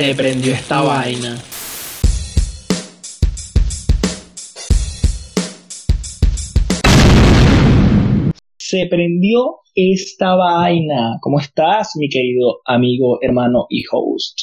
[0.00, 1.36] Se prendió esta vaina.
[8.56, 11.18] Se prendió esta vaina.
[11.20, 14.38] ¿Cómo estás, mi querido amigo, hermano y host?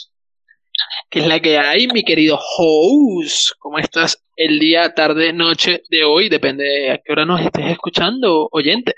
[1.09, 3.53] ¿Qué es la que hay, mi querido host?
[3.57, 6.29] ¿Cómo estás el día, tarde, noche de hoy?
[6.29, 8.93] Depende de a qué hora nos estés escuchando, oyente.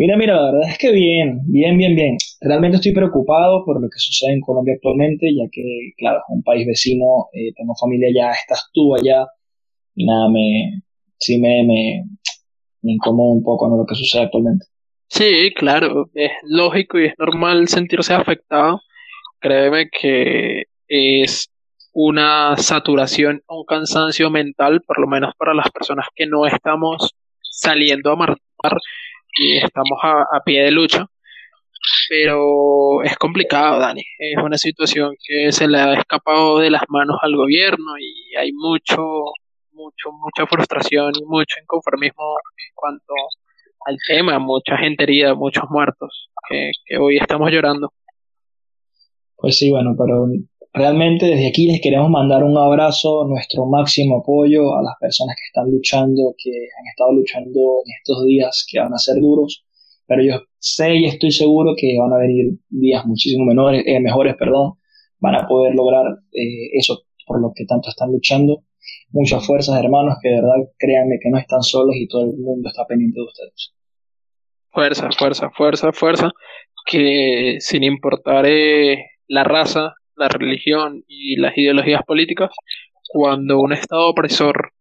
[0.00, 2.16] Mira, mira, la verdad es que bien, bien, bien, bien.
[2.40, 6.42] Realmente estoy preocupado por lo que sucede en Colombia actualmente, ya que, claro, es un
[6.42, 9.26] país vecino, eh, tengo familia allá, estás tú allá,
[9.94, 10.80] y nada, me,
[11.18, 12.04] sí me, me,
[12.82, 13.76] incomoda un poco ¿no?
[13.76, 14.64] lo que sucede actualmente.
[15.06, 18.80] Sí, claro, es lógico y es normal sentirse afectado.
[19.38, 21.50] Créeme que es
[21.92, 28.12] una saturación, un cansancio mental, por lo menos para las personas que no estamos saliendo
[28.12, 28.78] a marchar
[29.38, 31.06] y estamos a, pie de lucha.
[32.08, 34.02] Pero es complicado, Dani.
[34.18, 38.52] Es una situación que se le ha escapado de las manos al gobierno y hay
[38.52, 39.02] mucho,
[39.72, 42.34] mucho, mucha frustración y mucho inconformismo
[42.68, 43.14] en cuanto
[43.86, 44.38] al tema.
[44.38, 47.92] Mucha gente herida, muchos muertos que, que hoy estamos llorando.
[49.36, 50.26] Pues sí, bueno, pero
[50.72, 55.46] realmente desde aquí les queremos mandar un abrazo, nuestro máximo apoyo a las personas que
[55.46, 59.64] están luchando, que han estado luchando en estos días que van a ser duros,
[60.06, 64.36] pero yo sé y estoy seguro que van a venir días muchísimo menores, eh, mejores,
[64.36, 64.74] perdón,
[65.18, 68.64] van a poder lograr eh, eso por lo que tanto están luchando.
[69.10, 72.68] Muchas fuerzas, hermanos, que de verdad créanme que no están solos y todo el mundo
[72.68, 73.74] está pendiente de ustedes.
[74.70, 76.30] Fuerza, fuerza, fuerza, fuerza,
[76.86, 82.50] que sin importar eh, la raza, la religión y las ideologías políticas,
[83.08, 84.72] cuando un Estado opresor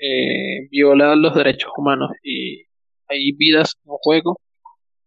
[0.00, 2.64] eh, viola los derechos humanos y
[3.08, 4.40] hay vidas en juego,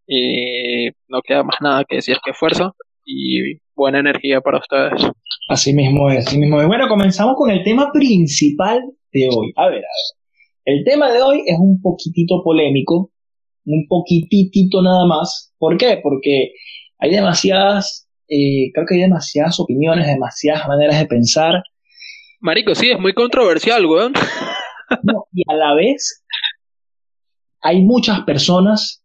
[0.08, 2.72] eh, no queda más nada que decir que fuerza
[3.03, 5.12] y buena energía para ustedes.
[5.50, 6.68] Así mismo es, así mismo es.
[6.68, 8.81] Bueno, comenzamos con el tema principal
[9.12, 9.52] de hoy.
[9.56, 9.86] A ver, a ver.
[10.66, 13.12] El tema de hoy es un poquitito polémico,
[13.66, 15.52] un poquitito nada más.
[15.58, 16.00] ¿Por qué?
[16.03, 16.52] Porque
[17.00, 21.63] hay demasiadas eh, creo que hay demasiadas opiniones, demasiadas maneras de pensar.
[22.40, 24.13] Marico, sí, es muy controversial, weón.
[25.34, 26.23] y a la vez
[27.62, 29.03] hay muchas personas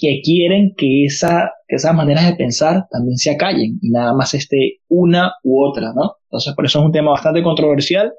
[0.00, 4.34] que quieren que, esa, que esas maneras de pensar también se acallen y nada más
[4.34, 6.14] esté una u otra, ¿no?
[6.28, 8.12] Entonces, por eso es un tema bastante controversial.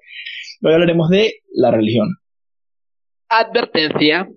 [0.61, 2.09] Hoy hablaremos de la religión.
[3.29, 4.29] Advertencia.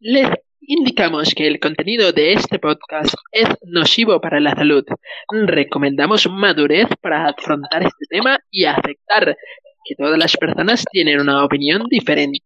[0.00, 0.28] Les
[0.64, 4.84] Indicamos que el contenido de este podcast es nocivo para la salud.
[5.28, 9.36] Recomendamos madurez para afrontar este tema y aceptar
[9.84, 12.38] que todas las personas tienen una opinión diferente.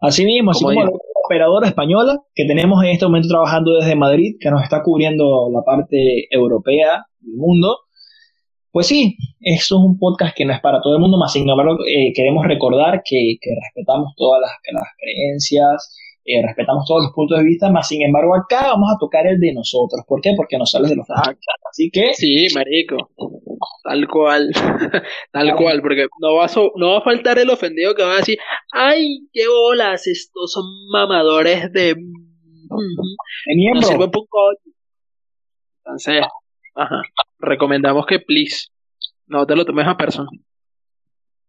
[0.00, 0.90] Así mismo, así como, la
[1.26, 5.62] operadora española que tenemos en este momento trabajando desde Madrid, que nos está cubriendo la
[5.62, 7.78] parte europea del mundo.
[8.72, 11.48] Pues sí, eso es un podcast que no es para todo el mundo, más sin
[11.48, 15.96] embargo eh, queremos recordar que, respetamos todas las creencias,
[16.32, 19.38] eh, respetamos todos los puntos de vista, más sin embargo acá vamos a tocar el
[19.40, 20.02] de nosotros.
[20.06, 20.32] ¿Por qué?
[20.36, 22.12] Porque nos sale de los Así que...
[22.14, 23.10] Sí, marico.
[23.84, 24.50] Tal cual.
[25.32, 28.18] Tal cual, porque no va, a no va a faltar el ofendido que va a
[28.18, 28.38] decir,
[28.72, 31.94] ay, qué bolas, estos son mamadores de...
[31.94, 34.10] de miembro.
[35.84, 36.22] Entonces,
[36.74, 37.02] ajá,
[37.38, 38.68] recomendamos que, please,
[39.26, 40.30] no te lo tomes a persona.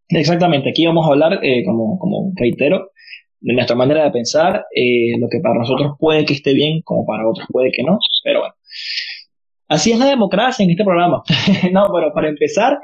[0.10, 2.92] Exactamente, aquí vamos a hablar, eh, como, como reitero,
[3.42, 7.06] de nuestra manera de pensar, eh, lo que para nosotros puede que esté bien, como
[7.06, 8.54] para otros puede que no, pero bueno.
[9.68, 11.24] Así es la democracia en este programa.
[11.72, 12.80] no, pero para empezar...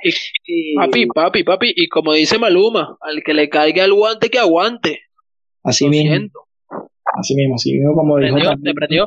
[0.78, 5.02] papi, papi, papi, y como dice Maluma, al que le caiga el guante, que aguante.
[5.64, 6.30] Así mismo.
[7.20, 8.38] Así mismo, así mismo como dijo...
[8.64, 9.06] ¿Te prendió?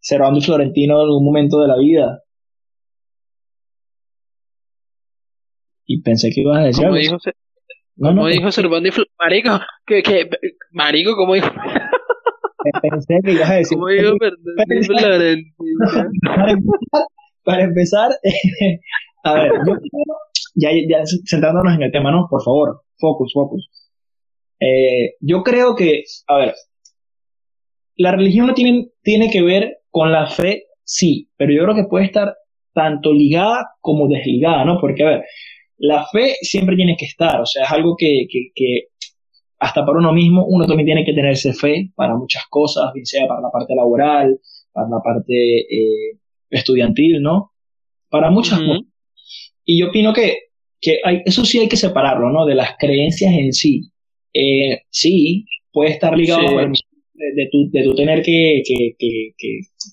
[0.00, 2.22] Servando Florentino en algún momento de la vida.
[5.86, 6.98] Y pensé que ibas a decir algo.
[8.00, 10.30] No, como dijo Cervando y Marico, que, que,
[10.72, 11.50] Marico, como dijo.
[12.82, 13.76] Pensé que ibas a decir.
[13.76, 14.14] Como dijo
[17.44, 18.10] Para empezar,
[19.24, 19.74] a ver, yo
[20.54, 22.26] ya, ya centrándonos en el tema, ¿no?
[22.30, 23.68] Por favor, focus, focus.
[24.60, 26.54] Eh, yo creo que, a ver,
[27.96, 31.88] la religión no tiene, tiene que ver con la fe, sí, pero yo creo que
[31.88, 32.34] puede estar
[32.72, 34.80] tanto ligada como desligada, ¿no?
[34.80, 35.24] Porque, a ver,
[35.80, 38.26] la fe siempre tiene que estar, o sea, es algo que,
[39.58, 43.26] hasta para uno mismo, uno también tiene que tenerse fe para muchas cosas, bien sea
[43.26, 44.38] para la parte laboral,
[44.72, 46.18] para la parte eh,
[46.50, 47.52] estudiantil, ¿no?
[48.10, 48.82] Para muchas cosas.
[49.64, 50.36] Y yo opino que,
[50.80, 52.44] que hay, eso sí hay que separarlo, ¿no?
[52.44, 53.90] De las creencias en sí.
[54.34, 59.32] Eh, sí, puede estar ligado de, tu, de tu tener que, que, que,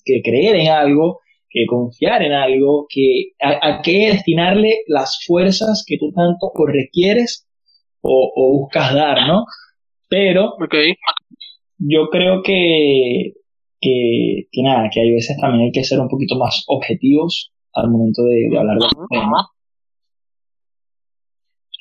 [0.04, 5.96] que, creer en algo, que confiar en algo, que a, qué destinarle las fuerzas que
[5.98, 7.46] tú tanto o requieres
[8.00, 9.44] o, buscas dar, ¿no?
[10.08, 10.54] Pero
[11.78, 13.32] yo creo que,
[13.80, 18.22] que, nada, que hay veces también hay que ser un poquito más objetivos al momento
[18.24, 19.48] de, hablar de tema.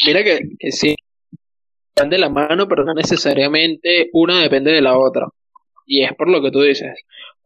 [0.05, 0.95] Mira que, que sí,
[1.97, 5.27] van de la mano, pero no necesariamente una depende de la otra.
[5.85, 6.93] Y es por lo que tú dices.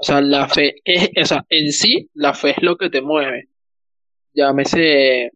[0.01, 3.01] O sea, la fe, es, o sea, en sí, la fe es lo que te
[3.01, 3.49] mueve.
[4.33, 5.31] Llámese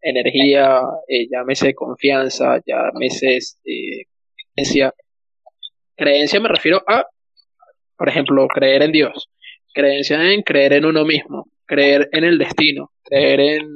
[0.00, 4.08] energía, eh, llámese confianza, llámese este,
[4.54, 4.94] creencia.
[5.96, 7.04] Creencia me refiero a,
[7.98, 9.28] por ejemplo, creer en Dios.
[9.74, 13.66] Creencia en creer en uno mismo, creer en el destino, creer en,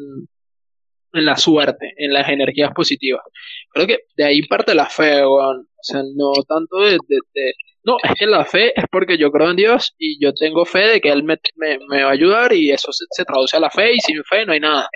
[1.12, 3.22] en la suerte, en las energías positivas.
[3.68, 6.96] Creo que de ahí parte la fe, O sea, no tanto de,
[7.82, 10.80] no, es que la fe es porque yo creo en Dios y yo tengo fe
[10.80, 11.36] de que Él me,
[12.02, 14.60] va a ayudar y eso se, traduce a la fe y sin fe no hay
[14.60, 14.88] nada.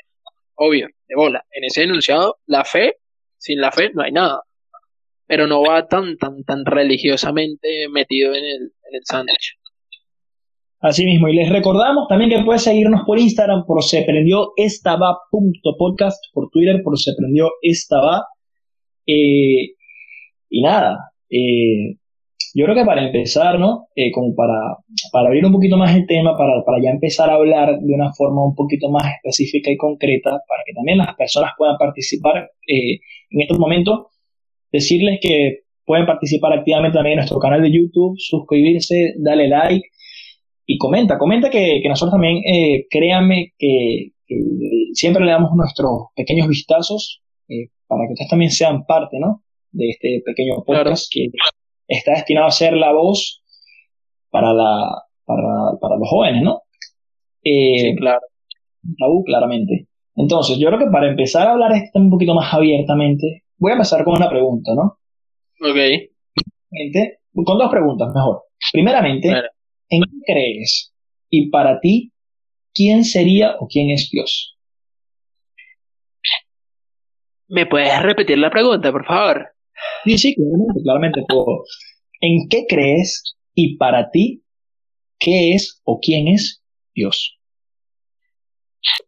[0.57, 1.45] Obvio, de bola.
[1.51, 2.97] En ese enunciado, la fe,
[3.39, 4.43] sin la fe no hay nada.
[5.27, 9.59] Pero no va tan, tan, tan religiosamente metido en el, en el sándwich.
[10.81, 14.05] Así mismo, y les recordamos también que puedes seguirnos por Instagram por se
[15.79, 17.13] podcast, por Twitter por se.
[19.07, 19.73] Eh,
[20.51, 20.99] y nada,
[21.31, 21.97] eh,
[22.55, 23.89] yo creo que para empezar, ¿no?
[23.97, 24.79] Eh, como para,
[25.13, 28.13] para abrir un poquito más el tema, para, para ya empezar a hablar de una
[28.13, 33.01] forma un poquito más específica y concreta, para que también las personas puedan participar eh,
[33.31, 34.07] en estos momentos,
[34.71, 39.89] decirles que pueden participar activamente también en nuestro canal de YouTube, suscribirse, darle like
[40.67, 44.11] y comenta, comenta que, que nosotros también, eh, créanme que,
[44.95, 49.43] siempre le damos nuestros pequeños vistazos eh, para que ustedes también sean parte, ¿no?
[49.71, 51.27] De este pequeño podcast que
[51.89, 53.43] está destinado a ser la voz
[54.31, 56.63] para, la, para, para los jóvenes, ¿no?
[57.43, 58.21] Eh, sí, claro.
[59.25, 59.89] claramente.
[60.17, 63.75] Entonces, yo creo que para empezar a hablar esto un poquito más abiertamente, voy a
[63.75, 64.99] empezar con una pregunta, ¿no?
[65.61, 65.77] Ok.
[67.33, 68.43] Con dos preguntas, mejor.
[68.73, 70.93] Primeramente, ¿en qué crees?
[71.31, 72.13] Y para ti,
[72.73, 74.57] ¿quién sería o quién es Dios?
[77.49, 79.54] ¿Me puedes repetir la pregunta, por favor?
[80.05, 81.25] Sí, sí, claramente, claramente.
[81.29, 81.65] Puedo.
[82.21, 84.43] ¿En qué crees y para ti
[85.19, 86.63] qué es o quién es
[86.95, 87.39] Dios?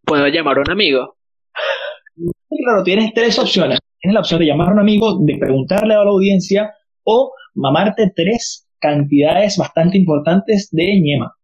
[0.05, 1.17] ¿Puedo llamar a un amigo?
[2.15, 3.79] Claro, tienes tres opciones.
[4.01, 6.75] Tienes la opción de llamar a un amigo, de preguntarle a la audiencia
[7.05, 11.35] o mamarte tres cantidades bastante importantes de ñema.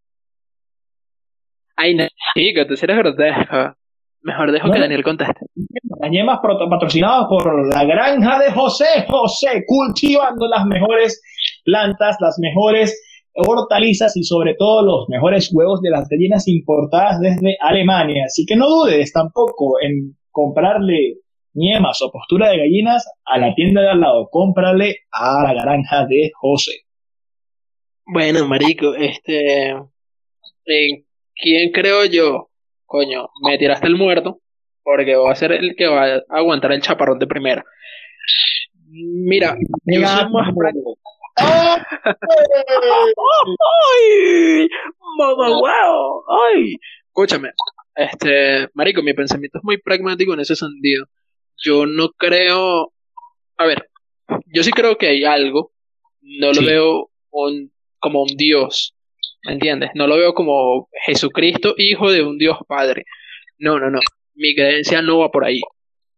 [1.76, 3.76] Ay, no, chico, tú eres grotesco.
[4.20, 5.46] Mejor dejo que Daniel conteste.
[6.02, 6.40] Las
[6.70, 11.22] patrocinadas por la granja de José José, cultivando las mejores
[11.64, 13.00] plantas, las mejores
[13.34, 18.24] hortalizas y sobre todo los mejores huevos de las gallinas importadas desde Alemania.
[18.26, 21.18] Así que no dudes tampoco en comprarle
[21.54, 24.28] ñemas o postura de gallinas a la tienda de al lado.
[24.30, 26.72] Cómprale a la granja de José.
[28.04, 29.70] Bueno, marico, este...
[30.64, 31.04] ¿En
[31.34, 32.48] quién creo yo?
[32.92, 34.40] coño, me tiraste el muerto,
[34.82, 37.64] porque voy a ser el que va a aguantar el chaparrón de primera.
[38.88, 40.98] Mira, yo soy más práctico.
[41.36, 41.58] ¡Ay!
[45.18, 46.24] ¡Mamá, wow!
[46.46, 46.76] ¡Ay!
[47.06, 47.50] Escúchame,
[47.94, 51.06] este, marico, mi pensamiento es muy pragmático en ese sentido.
[51.56, 52.92] Yo no creo,
[53.56, 53.88] a ver,
[54.46, 55.72] yo sí creo que hay algo,
[56.20, 57.10] no lo veo
[57.98, 58.94] como un dios,
[59.44, 59.90] ¿Me entiendes?
[59.94, 63.04] No lo veo como Jesucristo, hijo de un Dios Padre.
[63.58, 63.98] No, no, no.
[64.34, 65.60] Mi creencia no va por ahí.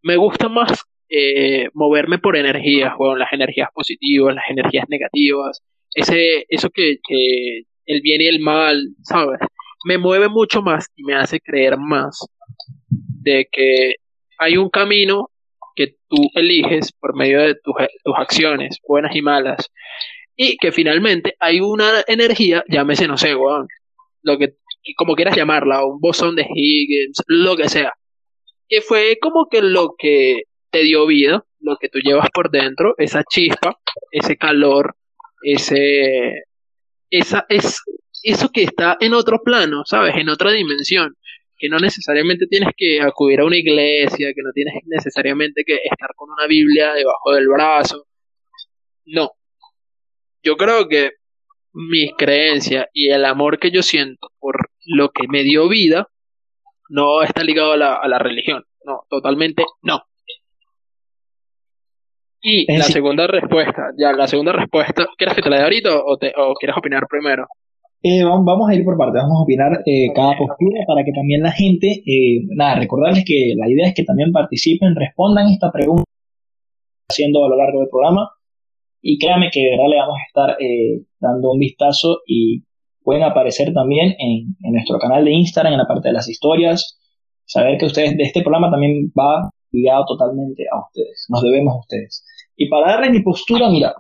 [0.03, 5.63] Me gusta más eh, moverme por energías, bueno, las energías positivas, las energías negativas,
[5.95, 9.39] ese, eso que, que el bien y el mal, ¿sabes?
[9.85, 12.27] Me mueve mucho más y me hace creer más
[12.89, 13.97] de que
[14.39, 15.31] hay un camino
[15.77, 19.71] que tú eliges por medio de tus, tus acciones, buenas y malas,
[20.37, 23.67] y que finalmente hay una energía, llámese, no sé, weón,
[24.23, 24.55] lo que,
[24.97, 27.93] como quieras llamarla, un bosón de Higgins, lo que sea,
[28.83, 33.23] fue como que lo que te dio vida, lo que tú llevas por dentro, esa
[33.25, 33.79] chispa,
[34.11, 34.97] ese calor,
[35.43, 36.45] ese,
[37.11, 37.81] esa, es,
[38.23, 40.17] eso que está en otro plano, ¿sabes?
[40.17, 41.17] En otra dimensión,
[41.57, 46.11] que no necesariamente tienes que acudir a una iglesia, que no tienes necesariamente que estar
[46.17, 48.07] con una Biblia debajo del brazo.
[49.07, 49.33] No,
[50.43, 51.13] yo creo que
[51.73, 56.09] mis creencias y el amor que yo siento por lo que me dio vida
[56.89, 58.65] no está ligado a la, a la religión.
[58.85, 60.03] No, totalmente no.
[62.43, 66.19] Y la segunda respuesta, ya, la segunda respuesta, ¿quieres que te la dé ahorita o,
[66.19, 67.47] te, o quieres opinar primero?
[68.07, 71.43] eh, vamos a ir por partes, vamos a opinar eh, cada postura para que también
[71.43, 76.05] la gente, eh, nada, recordarles que la idea es que también participen, respondan esta pregunta
[77.09, 78.29] haciendo a lo largo del programa
[79.01, 80.59] y créanme que de verdad le vamos a estar
[81.19, 82.63] dando un vistazo y
[83.05, 86.99] pueden aparecer también en, nuestro canal de Instagram, en la parte de las historias,
[87.45, 91.81] saber que ustedes de este programa también va ligado totalmente a ustedes, nos debemos a
[91.81, 92.25] ustedes.
[92.57, 93.95] Y para darle mi postura, mira,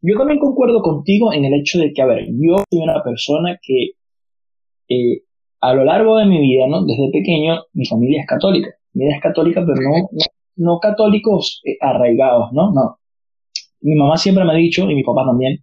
[0.00, 3.58] yo también concuerdo contigo en el hecho de que, a ver, yo soy una persona
[3.60, 3.90] que
[4.88, 5.22] eh,
[5.60, 6.84] a lo largo de mi vida, ¿no?
[6.84, 8.70] Desde pequeño, mi familia es católica.
[8.92, 10.08] Mi familia es católica, pero no,
[10.56, 12.72] no, católicos eh, arraigados, ¿no?
[12.72, 12.98] No.
[13.80, 15.58] Mi mamá siempre me ha dicho, y mi papá también,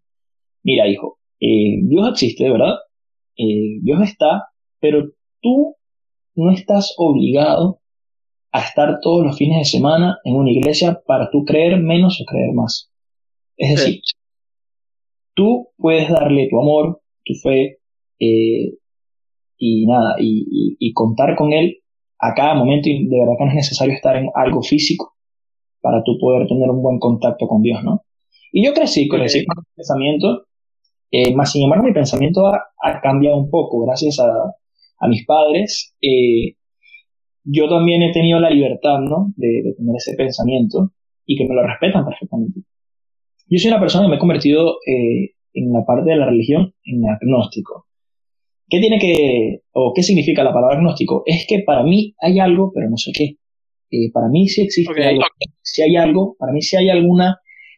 [0.63, 2.75] mira, hijo, eh, Dios existe, ¿verdad?
[3.35, 4.47] Dios está,
[4.79, 5.09] pero
[5.41, 5.75] tú
[6.35, 7.79] no estás obligado
[8.51, 12.25] a estar todos los fines de semana en una iglesia para tú creer menos o
[12.25, 12.91] creer más.
[13.57, 14.01] Es decir,
[15.33, 17.79] tú puedes darle tu amor, tu fe
[18.19, 18.77] eh,
[19.57, 21.79] y nada, y, contar con él
[22.19, 25.15] a cada momento y de verdad que no es necesario estar en algo físico
[25.81, 28.03] para tú poder tener un buen contacto con Dios, ¿no?
[28.51, 30.45] Y yo crecí, crecí con ese pensamiento,
[31.13, 34.25] eh, más sin embargo mi pensamiento ha, cambiado un poco gracias a,
[34.97, 35.95] a mis padres.
[36.01, 36.55] Eh,
[37.43, 39.31] yo también he tenido la libertad, ¿no?
[39.35, 40.91] De, de, tener ese pensamiento
[41.27, 42.61] y que me lo respetan perfectamente.
[43.47, 46.73] Yo soy una persona que me he convertido eh, en la parte de la religión
[46.83, 47.85] en agnóstico.
[48.67, 51.21] ¿Qué tiene que, o qué significa la palabra agnóstico?
[51.27, 53.35] Es que para mí hay algo, pero no sé qué.
[53.91, 55.21] Eh, para mí sí existe algo.
[55.61, 57.37] Si hay algo, para mí si hay alguna,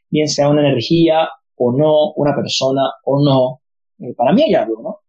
[0.10, 1.27] bien sea una energía
[1.58, 3.62] o no, una persona o no,
[4.00, 5.00] eh, para mí hay algo, ¿no?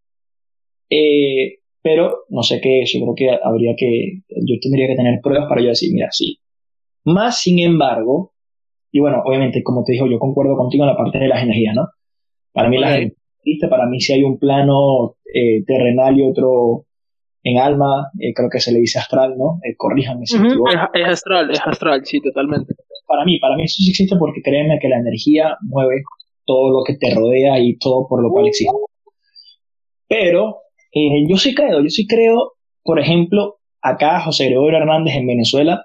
[1.83, 5.49] pero no sé qué es, yo creo que habría que, yo tendría que tener pruebas
[5.49, 6.41] para yo decir, mira, sí.
[7.05, 8.33] Más sin embargo,
[8.91, 11.75] y bueno, obviamente, como te digo, yo concuerdo contigo en la parte de las energías,
[11.75, 11.87] ¿no?
[12.53, 16.87] Para mí las energías, para mí si hay un plano eh, terrenal y otro
[17.43, 19.61] en alma, eh, creo que se le dice astral, ¿no?
[19.62, 20.43] Eh, corríjanme si es,
[20.95, 22.75] es, astral, es astral, sí, totalmente.
[23.07, 26.03] Para mí, para mí eso sí existe porque créeme que la energía mueve
[26.47, 28.75] todo lo que te rodea y todo por lo cual existe.
[30.09, 30.62] Pero
[30.93, 35.85] eh, yo sí creo, yo sí creo, por ejemplo, acá José Gregorio Hernández en Venezuela,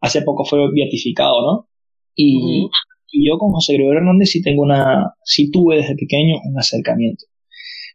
[0.00, 1.68] hace poco fue beatificado, ¿no?
[2.14, 2.68] Y,
[3.12, 7.24] yo con José Gregorio Hernández sí tengo una, sí tuve desde pequeño un acercamiento.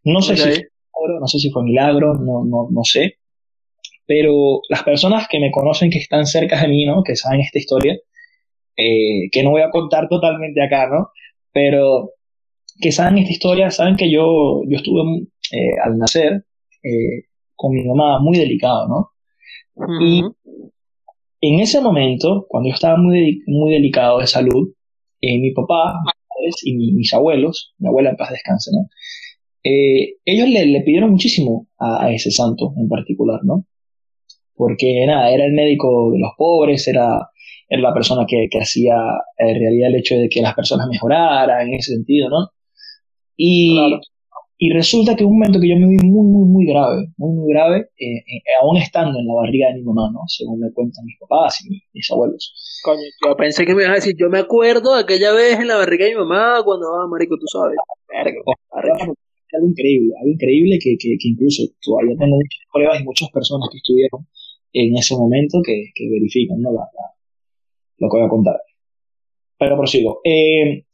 [0.04, 3.20] No sé si fue milagro, no sé si fue milagro, no, no, no sé.
[4.06, 7.02] Pero las personas que me conocen, que están cerca de mí, ¿no?
[7.02, 7.98] Que saben esta historia,
[8.78, 11.12] eh, que no voy a contar totalmente acá, ¿no?
[11.56, 12.12] Pero
[12.82, 15.02] que saben esta historia, saben que yo, yo estuve
[15.54, 16.46] eh, al nacer
[16.84, 19.12] eh, con mi mamá muy delicado, ¿no?
[20.02, 20.22] Y
[21.40, 24.74] en ese momento, cuando yo estaba muy, muy delicado de salud,
[25.22, 25.94] eh, mi papá
[26.64, 28.90] y mis abuelos, mi abuela en paz descanse, ¿no?
[29.64, 33.66] Ellos le, pidieron muchísimo a, ese santo en particular, ¿no?
[34.56, 37.30] Porque nada, era el médico de los pobres, era,
[37.68, 38.96] era la persona que, que hacía
[39.38, 42.50] en realidad el hecho de que las personas mejoraran en ese sentido, ¿no?
[43.38, 43.78] Y
[44.58, 47.52] y resulta que un momento que yo me vi muy, muy, muy grave, muy, muy
[47.52, 50.22] grave, eh, eh, aún estando en la barriga de mi mamá, ¿no?
[50.28, 52.56] Según me cuentan mis papás y mis, abuelos.
[52.84, 55.68] Coño, yo pensé que me ibas a decir, yo me acuerdo de aquella vez en
[55.68, 57.76] la barriga de mi mamá cuando, ah, marico, tú sabes.
[58.16, 63.68] algo increíble, algo increíble que, que, que, incluso todavía tengo muchas pruebas y muchas personas
[63.70, 64.26] que estuvieron
[64.72, 66.72] en ese momento que, que verifican, ¿no?
[66.72, 66.88] La,
[67.98, 68.58] lo que voy a contar.
[69.58, 70.22] Pero prosigo.
[70.24, 70.86] Eh,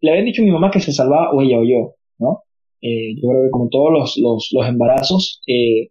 [0.00, 2.44] le habían dicho a mi mamá que se salvaba o ella o yo, ¿no?
[2.80, 5.88] Eh, yo creo que como todos los, los, los embarazos, eh,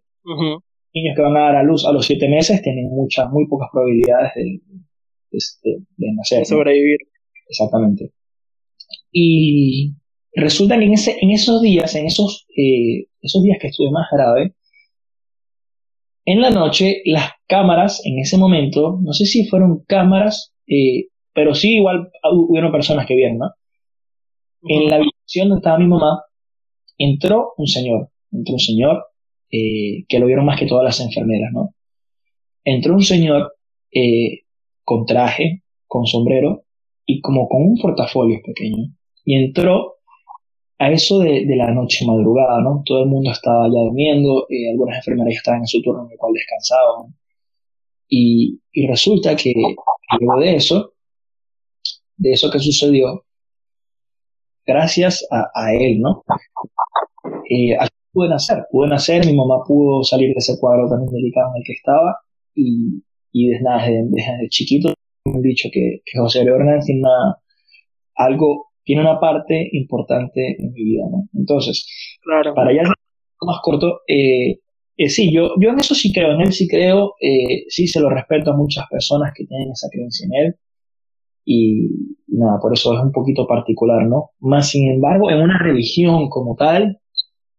[0.94, 3.68] niños que van a dar a luz a los siete meses tienen muchas, muy pocas
[3.70, 4.60] probabilidades de,
[5.96, 6.40] de, nacer.
[6.40, 6.98] De sobrevivir.
[7.48, 8.12] Exactamente.
[9.12, 9.94] Y
[10.34, 14.08] resulta que en, ese, en esos días, en esos, eh, esos días que estuve más
[14.10, 14.54] grave,
[16.26, 20.52] en la noche las cámaras en ese momento, no sé si fueron cámaras,
[21.32, 23.50] pero sí igual hubo personas que vieron, ¿no?
[24.68, 26.24] En la habitación donde estaba mi mamá,
[26.98, 29.04] entró un señor, entró un señor
[29.50, 31.74] eh, que lo vieron más que todas las enfermeras, ¿no?
[32.64, 33.52] Entró un señor
[33.92, 34.40] eh,
[34.82, 36.64] con traje, con sombrero
[37.04, 38.92] y como con un portafolio pequeño.
[39.24, 39.95] Y entró
[40.78, 42.82] a eso de, la noche madrugada, ¿no?
[42.84, 46.18] Todo el mundo estaba ya durmiendo, eh, algunas enfermeras estaban en su turno en el
[46.18, 47.14] cual descansaban.
[48.08, 49.52] Y, y resulta que
[50.20, 50.92] luego de eso,
[52.16, 53.24] de eso que sucedió,
[54.66, 56.24] gracias a, él, ¿no?
[57.48, 57.76] Eh,
[58.12, 61.66] pude nacer, pude nacer, mi mamá pudo salir de ese cuadro también delicado en el
[61.66, 62.18] que estaba
[62.54, 63.02] y,
[63.32, 64.92] y desde, desde, chiquito
[65.26, 67.02] me han dicho que, José Leonardo tiene
[68.14, 71.28] algo, tiene una parte importante en mi vida, ¿no?
[71.34, 71.86] Entonces,
[72.22, 72.54] claro.
[72.54, 74.60] para ya más corto, eh,
[74.96, 78.00] eh, sí, yo, yo en eso sí creo, en él sí creo, eh, sí se
[78.00, 80.54] lo respeto a muchas personas que tienen esa creencia en él.
[81.44, 81.88] Y,
[82.28, 84.30] nada, por eso es un poquito particular, ¿no?
[84.38, 87.00] Más sin embargo, en una religión como tal,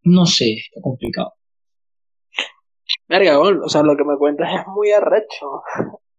[0.03, 1.33] no sé, está complicado.
[3.09, 5.61] Verga, o sea, lo que me cuentas es muy arrecho.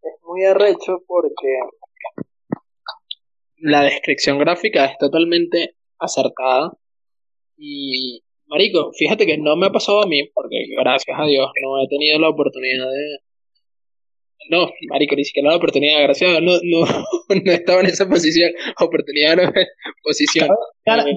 [0.02, 1.48] Es muy arrecho porque
[3.60, 6.72] la descripción gráfica es totalmente acertada.
[7.56, 11.82] Y, marico, fíjate que no me ha pasado a mí, porque gracias a Dios no
[11.82, 13.18] he tenido la oportunidad de...
[14.50, 16.86] No, marico, ni siquiera la oportunidad, gracias a Dios, no, no,
[17.44, 18.50] no estaba en esa posición,
[18.80, 19.52] oportunidad no
[20.02, 20.48] posición.
[20.86, 21.16] Eh,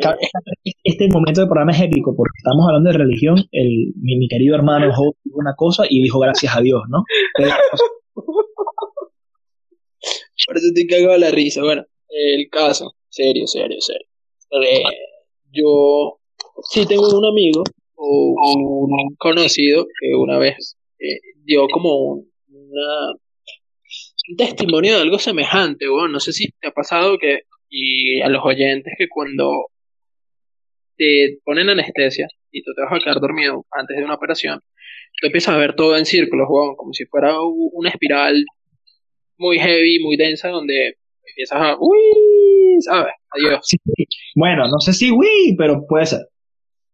[0.84, 4.88] este momento del programa es épico, porque estamos hablando de religión, el, mi, querido hermano
[4.90, 7.04] dijo una cosa y dijo gracias a Dios, ¿no?
[10.48, 14.08] Por eso estoy cagado la risa, bueno el caso, serio, serio, serio.
[14.64, 14.84] Eh,
[15.52, 16.20] yo
[16.70, 17.64] sí tengo un amigo
[17.96, 23.12] o un conocido que una vez eh, dio como un, una,
[24.30, 25.88] un testimonio de algo semejante.
[25.88, 29.68] Bueno, no sé si te ha pasado que, y a los oyentes, que cuando
[30.98, 34.60] te ponen anestesia y tú te vas a quedar dormido antes de una operación,
[35.20, 38.46] tú empiezas a ver todo en círculos, como si fuera una espiral
[39.38, 40.98] muy heavy, muy densa, donde
[41.32, 43.14] empiezas a, uy, ¿sabes?
[43.32, 43.68] Adiós.
[44.36, 46.20] Bueno, no sé si uy, pero puede ser.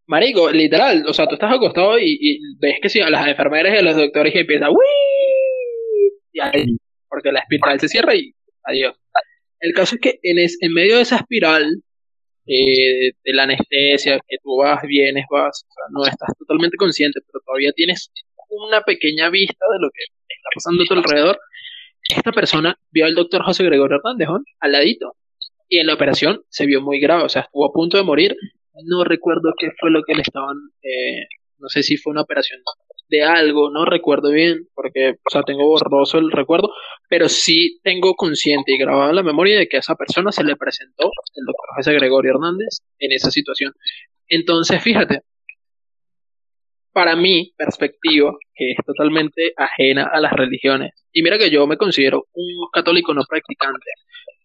[0.07, 3.77] Marico, literal, o sea, tú estás acostado y, ves que si a las enfermeras y
[3.77, 4.77] a los doctores y empieza, uy,
[6.31, 6.77] y ahí,
[7.09, 8.95] porque la espiral se cierra y adiós.
[9.59, 11.83] El caso es que en, en medio de esa espiral
[12.47, 17.19] eh, de la anestesia, que tú vas, vienes, vas, o sea, no estás totalmente consciente,
[17.27, 18.09] pero todavía tienes
[18.49, 21.39] una pequeña vista de lo que está pasando a tu alrededor,
[22.15, 24.27] esta persona vio al doctor José Gregorio Hernández,
[24.59, 25.15] al ladito,
[25.67, 28.35] y en la operación se vio muy grave, o sea, estuvo a punto de morir.
[28.85, 31.25] No recuerdo qué fue lo que le estaban, eh,
[31.57, 32.61] no sé si fue una operación
[33.09, 36.69] de algo, no recuerdo bien, porque, o sea, tengo borroso el recuerdo,
[37.09, 40.43] pero sí tengo consciente y grabado en la memoria de que a esa persona se
[40.43, 43.73] le presentó el doctor José Gregorio Hernández en esa situación.
[44.27, 45.21] Entonces, fíjate,
[46.97, 50.95] para mi perspectiva, que es totalmente ajena a las religiones.
[51.13, 53.91] Y mira que yo me considero un católico no practicante,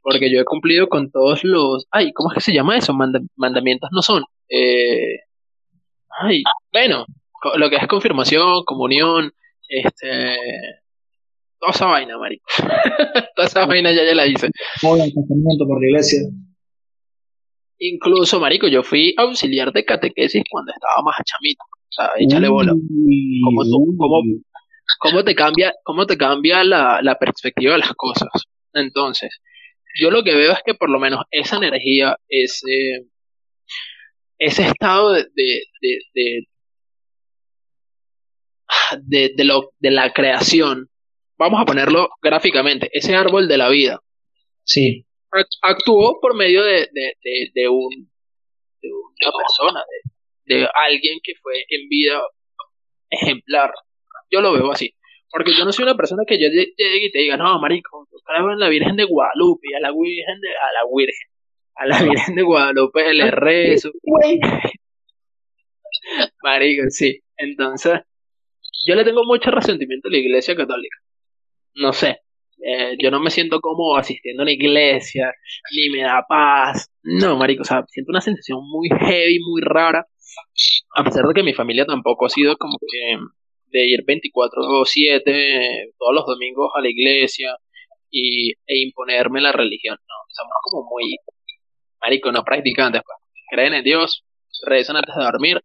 [0.02, 1.86] porque yo he cumplido con todos los...
[1.90, 2.92] Ay, ¿cómo es que se llama eso?
[3.36, 4.24] mandamientos no son.
[4.50, 5.20] Eh,
[6.10, 7.06] ay, bueno,
[7.56, 9.32] lo que es confirmación, comunión,
[9.66, 10.36] este...
[11.58, 12.44] Toda esa vaina, marico.
[13.34, 14.50] toda esa vaina ya, ya la hice.
[15.66, 16.20] por la iglesia.
[17.78, 21.64] Incluso, marico, yo fui auxiliar de catequesis cuando estaba más chamito.
[21.92, 22.72] O sea, échale bola.
[24.98, 28.30] ¿Cómo, te cambia, cómo te cambia la, perspectiva de las cosas?
[28.72, 29.40] Entonces,
[30.00, 33.06] yo lo que veo es que por lo menos esa energía, ese,
[34.38, 35.26] ese estado de,
[39.02, 40.88] de, de, lo, de la creación,
[41.36, 44.00] vamos a ponerlo gráficamente, ese árbol de la vida.
[44.64, 45.04] Sí.
[45.60, 48.10] Actuó por medio de, de, un,
[48.80, 50.11] de una persona, de,
[50.54, 52.20] de alguien que fue en vida
[53.10, 53.72] ejemplar.
[54.30, 54.94] Yo lo veo así.
[55.30, 58.18] Porque yo no soy una persona que yo llegue y te diga, no, marico, yo
[58.24, 61.28] creo en la Virgen de Guadalupe, a la Virgen de, a la Virgen,
[61.74, 63.90] a la Virgen de Guadalupe le rezo.
[66.42, 67.20] marico, sí.
[67.36, 68.00] Entonces,
[68.86, 70.98] yo le tengo mucho resentimiento a la iglesia católica.
[71.76, 72.20] No sé.
[72.64, 75.32] Eh, yo no me siento como asistiendo a una iglesia,
[75.74, 76.90] ni me da paz.
[77.02, 80.06] No, marico, o sea, siento una sensación muy heavy, muy rara
[80.94, 83.18] a pesar de que mi familia tampoco ha sido como que
[83.66, 87.56] de ir 24 o 7 todos los domingos a la iglesia
[88.10, 89.96] y, e imponerme la religión.
[90.06, 91.16] No, somos como muy
[92.00, 93.02] marico, no practicantes.
[93.04, 93.18] Pues.
[93.50, 94.24] Creen en Dios,
[94.66, 95.60] rezan antes de dormir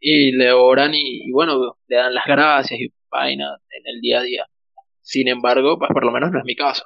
[0.00, 4.22] y le oran y, bueno, le dan las gracias y vaina en el día a
[4.22, 4.46] día.
[5.00, 6.84] Sin embargo, pues por lo menos no es mi caso.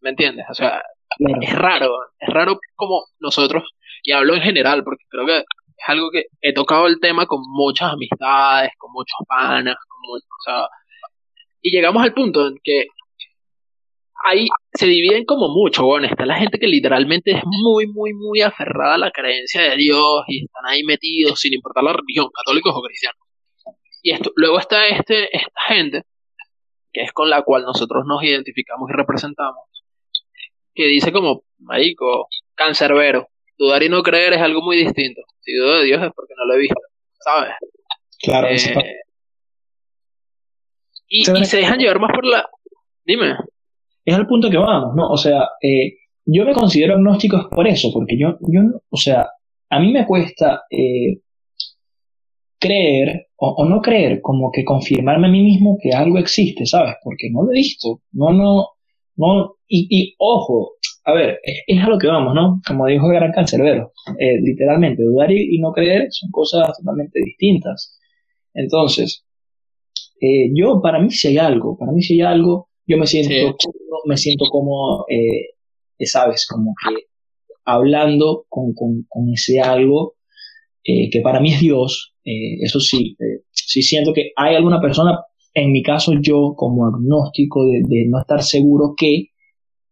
[0.00, 0.46] ¿Me entiendes?
[0.50, 0.82] O sea,
[1.18, 3.64] es raro, es raro como nosotros,
[4.02, 5.44] y hablo en general, porque creo que
[5.76, 10.42] es algo que he tocado el tema con muchas amistades, con muchos panas, con o
[10.44, 10.68] sea,
[11.60, 12.86] y llegamos al punto en que
[14.24, 18.40] ahí se dividen como mucho, bueno, está la gente que literalmente es muy, muy, muy
[18.40, 22.72] aferrada a la creencia de Dios y están ahí metidos sin importar la religión, católicos
[22.74, 23.20] o cristianos.
[24.02, 26.02] Y esto, luego está este, esta gente,
[26.92, 29.64] que es con la cual nosotros nos identificamos y representamos,
[30.74, 35.22] que dice como, marico, cancerbero, dudar y no creer es algo muy distinto.
[35.40, 36.80] Si dudo de Dios es porque no lo he visto,
[37.20, 37.52] ¿sabes?
[38.20, 38.48] Claro.
[38.48, 39.00] Eh,
[41.08, 42.48] y, se dejan llevar más por la...
[43.04, 43.36] Dime.
[44.04, 45.08] Es al punto que vamos, ¿no?
[45.08, 49.28] O sea, eh, yo me considero agnóstico por eso, porque yo, yo o sea,
[49.70, 51.20] a mí me cuesta eh,
[52.58, 56.94] creer o, no creer, como que confirmarme a mí mismo que algo existe, ¿sabes?
[57.02, 58.68] Porque no lo he visto, no, no,
[59.16, 60.73] no, y, y ojo,
[61.04, 62.62] a ver, es, a lo que vamos, ¿no?
[62.66, 67.98] Como dijo el gran cancerbero, eh, literalmente, dudar y, no creer son cosas totalmente distintas.
[68.54, 69.24] Entonces,
[70.20, 73.56] eh, yo, para mí si hay algo, para mí si hay algo, yo me siento,
[74.06, 77.06] me siento como, eh, sabes, como que
[77.66, 80.14] hablando con, con, con ese algo
[80.82, 83.16] que para mí es Dios, eso sí,
[83.52, 85.18] sí siento que hay alguna persona,
[85.54, 89.30] en mi caso yo como agnóstico de, de no estar seguro que,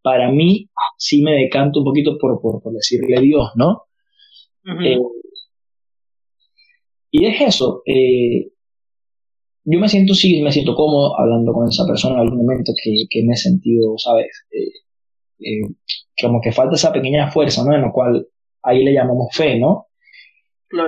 [0.03, 3.83] para mí sí me decanto un poquito por, por, decirle Dios, ¿no?
[4.83, 4.99] Eh,
[7.09, 7.81] y es eso.
[7.85, 8.51] Eh,
[9.63, 13.23] yo me siento, sí, me siento cómodo hablando con esa persona en algún momento que,
[13.23, 14.27] me he sentido, ¿sabes?
[14.51, 15.61] Eh,
[16.21, 17.73] como que falta esa pequeña fuerza, ¿no?
[17.73, 18.27] En lo cual
[18.61, 19.87] ahí le llamamos fe, ¿no?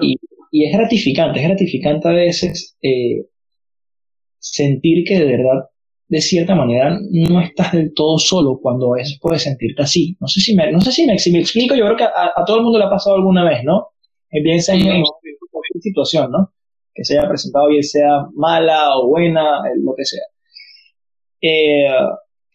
[0.01, 0.17] Y,
[0.51, 2.77] y, es gratificante, es gratificante a veces
[4.39, 5.69] sentir que de verdad
[6.07, 10.15] de cierta manera no estás del todo solo cuando a veces puedes sentirte así.
[10.19, 12.63] No sé si me, no sé si me, explico, yo creo que a, todo el
[12.63, 13.89] mundo le ha pasado alguna vez, ¿no?
[14.29, 16.51] Piensa en, cualquier situación, ¿no?
[16.93, 20.23] Que se haya presentado bien sea mala o buena, lo que sea.
[21.41, 21.87] Eh,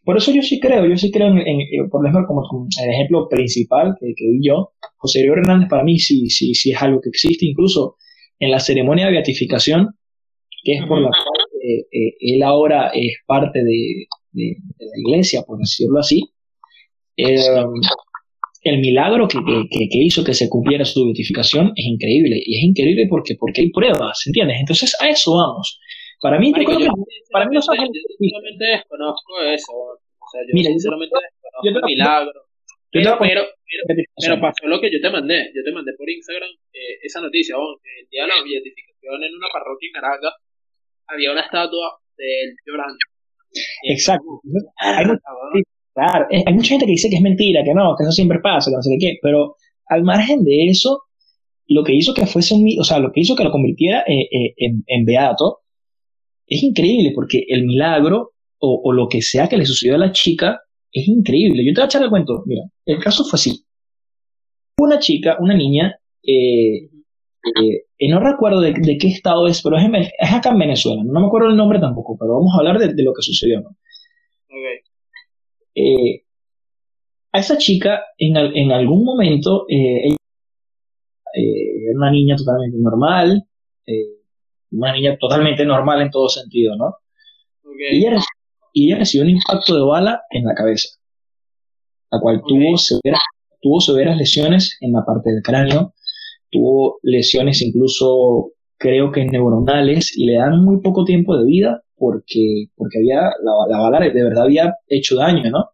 [0.05, 3.95] por eso yo sí creo, yo sí creo en, por ejemplo, como, el ejemplo principal
[4.01, 7.11] que, que, vi yo, José Río Hernández para mí sí, sí, sí es algo que
[7.11, 7.97] existe, incluso
[8.39, 9.97] en la ceremonia de beatificación,
[10.65, 11.30] que es por la cual
[11.63, 16.33] eh, eh, él ahora es parte de, la iglesia, por decirlo así,
[17.17, 17.37] eh,
[18.63, 19.39] el milagro que,
[19.93, 22.41] hizo que se cumpliera su beatificación es increíble.
[22.45, 24.59] Y es increíble porque, porque hay pruebas, ¿entiendes?
[24.61, 25.81] Entonces a eso vamos.
[26.21, 26.93] Para mí, yo,
[27.33, 27.99] para mí Yo solamente
[28.59, 29.73] desconozco eso.
[29.73, 32.41] O sea, yo Mira, solamente desconozco milagro.
[32.93, 33.43] Pero, pero,
[34.19, 35.51] pero, pasó lo que yo te mandé.
[35.55, 36.51] Yo te mandé por Instagram
[37.03, 37.57] esa noticia.
[37.57, 40.35] el día de la beatificación en una parroquia en Caracas
[41.13, 42.99] había una estatua de él llorando.
[43.85, 44.41] Exacto.
[44.77, 45.05] Hay,
[45.95, 48.71] claro, hay mucha gente que dice que es mentira, que no, que eso siempre pasa,
[48.71, 51.03] que no sé qué, pero al margen de eso,
[51.67, 54.29] lo que hizo que fuese un, o sea, lo que hizo que lo convirtiera eh,
[54.31, 55.59] eh, en, beato,
[56.47, 60.61] es increíble porque el milagro o, lo que sea que le sucedió a la chica
[60.93, 61.65] es increíble.
[61.65, 62.43] Yo te voy a echar el cuento.
[62.45, 63.65] Mira, el caso fue así.
[64.79, 66.91] Una chica, una niña, eh,
[67.43, 71.03] eh, no recuerdo de, qué estado es, pero es, acá en Venezuela.
[71.05, 73.61] No me acuerdo el nombre tampoco, pero vamos a hablar de, lo que sucedió.
[73.61, 73.77] ¿no?
[75.75, 76.25] Eh,
[77.33, 80.17] a esa chica, en, en algún momento, eh, ella
[81.35, 83.45] era una niña totalmente normal,
[84.73, 86.97] una niña totalmente normal en todo sentido, ¿no?
[87.93, 88.21] Y, ella,
[88.75, 90.89] ella recibió un impacto de bala en la cabeza,
[92.11, 93.21] la cual tuvo, severas,
[93.61, 95.95] tuvo severas lesiones en la parte del cráneo,
[96.51, 102.69] tuvo lesiones incluso creo que neuronales y le dan muy poco tiempo de vida porque,
[102.75, 103.31] porque había,
[103.69, 105.67] la, bala de verdad había hecho daño, ¿no?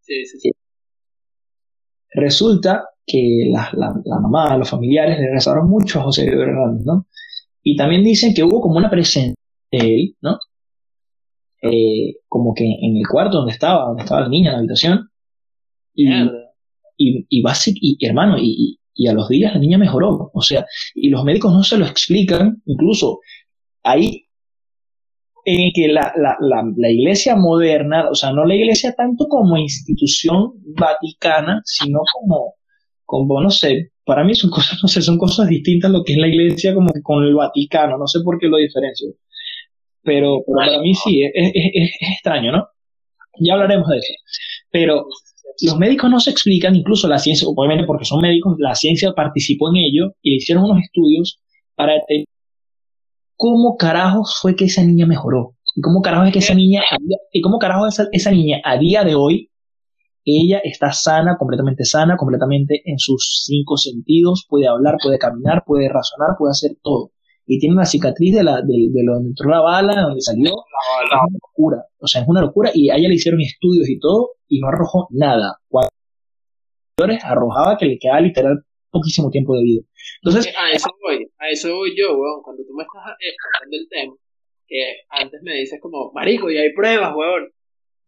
[0.00, 0.50] Sí, sí, sí.
[2.12, 7.06] Resulta que la, la, mamá, los familiares le rezaron mucho a José Hernández, ¿no?
[7.62, 9.36] Y también dicen que hubo como una presencia
[9.70, 10.38] de él, ¿no?
[11.62, 15.10] Eh, como que en el cuarto donde estaba, donde estaba la niña en la habitación.
[15.94, 16.10] Y,
[16.96, 20.30] y, y, y, hermano, y, y a los días la niña mejoró.
[20.32, 23.20] O sea, y los médicos no se lo explican, incluso
[23.82, 24.26] ahí
[25.44, 26.36] en que la, la,
[26.76, 32.54] la, iglesia moderna, o sea, no la iglesia tanto como institución vaticana, sino como,
[33.04, 36.18] como, no sé, para mí son cosas, no sé, son cosas distintas lo que es
[36.18, 39.08] la iglesia como que con el Vaticano, no sé por qué lo diferencio.
[40.02, 42.66] Pero, para mí sí, es, es, es, extraño, ¿no?
[43.38, 44.12] Ya hablaremos de eso.
[44.70, 45.06] Pero
[45.62, 49.68] los médicos no se explican, incluso la ciencia, obviamente porque son médicos, la ciencia participó
[49.70, 51.40] en ello y hicieron unos estudios
[51.74, 52.26] para entender
[53.36, 55.56] cómo carajos fue que esa niña mejoró.
[55.74, 56.82] Y cómo carajos es que esa niña,
[57.32, 59.50] y cómo carajos esa niña a día de hoy,
[60.24, 65.88] ella está sana, completamente sana, completamente en sus cinco sentidos, puede hablar, puede caminar, puede
[65.88, 67.12] razonar, puede hacer todo
[67.50, 70.54] y tiene una cicatriz de, la, de, de donde entró la bala, donde salió.
[70.54, 71.78] Es una locura.
[71.98, 72.70] O sea, es una locura.
[72.72, 75.58] Y a ella le hicieron estudios y todo y no arrojó nada.
[75.66, 75.90] Cuando
[77.24, 79.82] arrojaba que le quedaba literal poquísimo tiempo de vida.
[80.22, 82.40] Entonces, a eso voy, a eso voy yo, weón.
[82.44, 84.14] Cuando tú me estás explicando el tema,
[84.68, 87.50] que antes me dices como, marico, y hay pruebas, weón.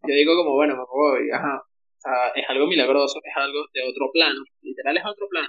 [0.06, 1.58] Yo digo como, bueno, me voy, ajá.
[1.58, 4.38] O sea, es algo milagroso, es algo de otro plano.
[4.62, 5.48] Literal es otro plano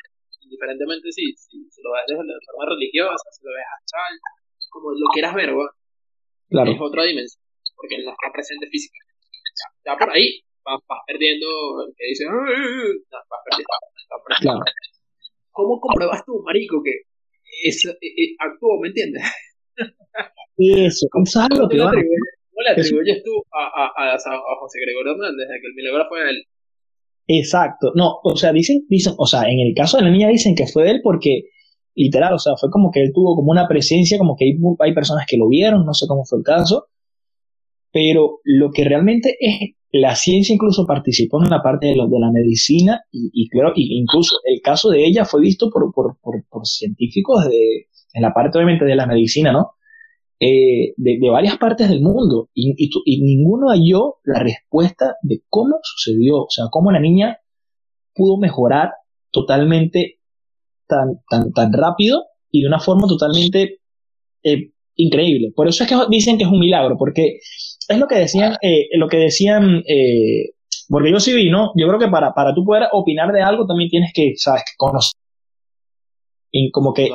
[0.53, 4.13] indiferentemente si, si, lo ves desde la forma religiosa, si lo ves astral,
[4.69, 5.49] como lo quieras ver,
[6.49, 6.69] Claro.
[6.69, 7.41] Es otra dimensión,
[7.75, 9.17] porque no está presente físicamente.
[9.85, 11.47] Ya, por ahí vas, perdiendo
[11.87, 13.73] el que dice, vas perdiendo.
[14.39, 14.61] Claro.
[15.49, 17.09] ¿Cómo compruebas tú, marico, que
[17.63, 19.23] es, eh, eh, actúo, me entiendes?
[20.57, 21.77] Eso, ¿cómo sabes lo que?
[21.77, 26.29] ¿Cómo le atribuyes tú a, a, a, José Gregorio Hernández de que el milagro fue
[26.29, 26.45] él?
[27.27, 30.55] Exacto, no, o sea, dicen, dicen, o sea, en el caso de la niña dicen
[30.55, 31.43] que fue él porque,
[31.95, 34.45] literal, o sea, fue como que él tuvo como una presencia, como que
[34.79, 36.87] hay, personas que lo vieron, no sé cómo fue el caso,
[37.93, 42.31] pero lo que realmente es, la ciencia incluso participó en la parte de, de la
[42.31, 46.65] medicina y, y claro, incluso el caso de ella fue visto por, por, por, por
[46.65, 49.71] científicos de, en la parte obviamente de la medicina, ¿no?
[50.45, 52.73] Eh, de, varias partes del mundo y,
[53.21, 57.37] ninguno halló la respuesta de cómo sucedió, o sea, cómo la niña
[58.13, 58.91] pudo mejorar
[59.31, 60.19] totalmente
[60.85, 63.79] tan, tan, tan rápido y de una forma totalmente
[64.43, 65.53] eh, increíble.
[65.55, 67.37] Por eso es que dicen que es un milagro, porque
[67.87, 69.81] es lo que decían, eh, lo que decían,
[70.89, 71.71] porque yo sí vi, ¿no?
[71.77, 74.63] Yo creo que para, para tú poder opinar de algo también tienes que, ¿sabes?
[74.75, 75.17] Conocer.
[76.73, 77.09] Como que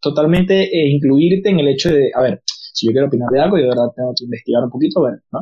[0.00, 3.56] totalmente eh, incluirte en el hecho de, a ver, si yo quiero opinar de algo,
[3.58, 5.00] yo de verdad tengo que investigar un poquito,
[5.32, 5.40] ¿no?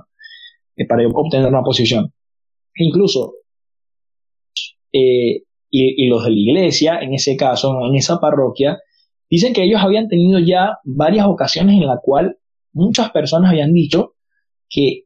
[0.76, 2.12] Eh, para obtener una posición.
[2.76, 3.34] incluso,
[4.92, 8.78] eh, y, y, los de la iglesia, en ese caso, en esa parroquia,
[9.28, 12.38] dicen que ellos habían tenido ya varias ocasiones en la cual
[12.72, 14.14] muchas personas habían dicho
[14.68, 15.04] que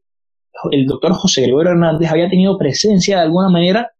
[0.71, 3.91] el doctor José Gregorio Hernández había tenido presencia de alguna manera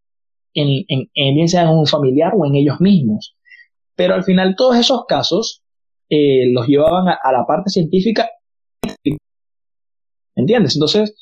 [0.53, 3.35] en, en, en bien sea en un familiar o en ellos mismos.
[3.95, 5.63] Pero al final todos esos casos
[6.10, 8.29] eh, los llevaban a, la parte científica.
[10.36, 10.75] ¿Entiendes?
[10.75, 11.15] Entonces,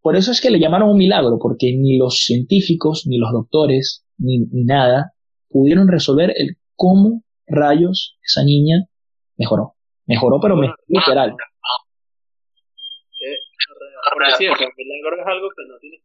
[0.00, 4.04] por eso es que le llamaron un milagro, porque ni los científicos, ni los doctores,
[4.18, 5.12] ni, nada
[5.48, 8.86] pudieron resolver el cómo rayos esa niña
[9.36, 9.74] mejoró.
[10.06, 11.34] Mejoró, pero me, literal.
[14.76, 15.96] milagro es algo que no tiene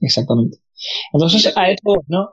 [0.00, 0.58] Exactamente.
[1.12, 2.30] Entonces, a esto, ¿no?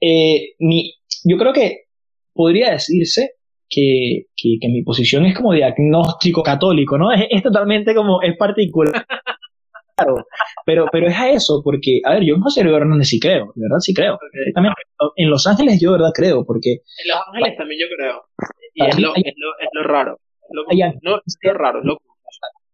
[0.00, 1.84] Eh, mi, yo creo que
[2.32, 3.34] podría decirse
[3.68, 7.12] que, que, mi posición es como diagnóstico católico, ¿no?
[7.12, 9.06] Es, totalmente como, es particular.
[9.96, 10.16] Claro,
[10.64, 13.62] pero, pero es a eso, porque, a ver, yo en José Hernández sí creo, de
[13.62, 14.18] verdad sí creo.
[14.54, 14.72] También,
[15.16, 16.70] en Los Ángeles yo de verdad creo, porque...
[16.70, 18.22] En Los Ángeles también yo creo.
[18.74, 20.18] Y es lo, es, lo, es lo, raro.
[20.52, 20.62] lo,
[21.02, 21.98] no, es lo raro, es lo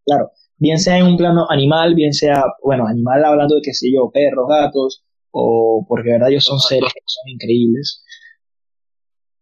[0.05, 3.87] Claro, bien sea en un plano animal, bien sea, bueno, animal hablando de, qué sé
[3.93, 8.03] yo, perros, gatos, o porque de verdad ellos son seres que son increíbles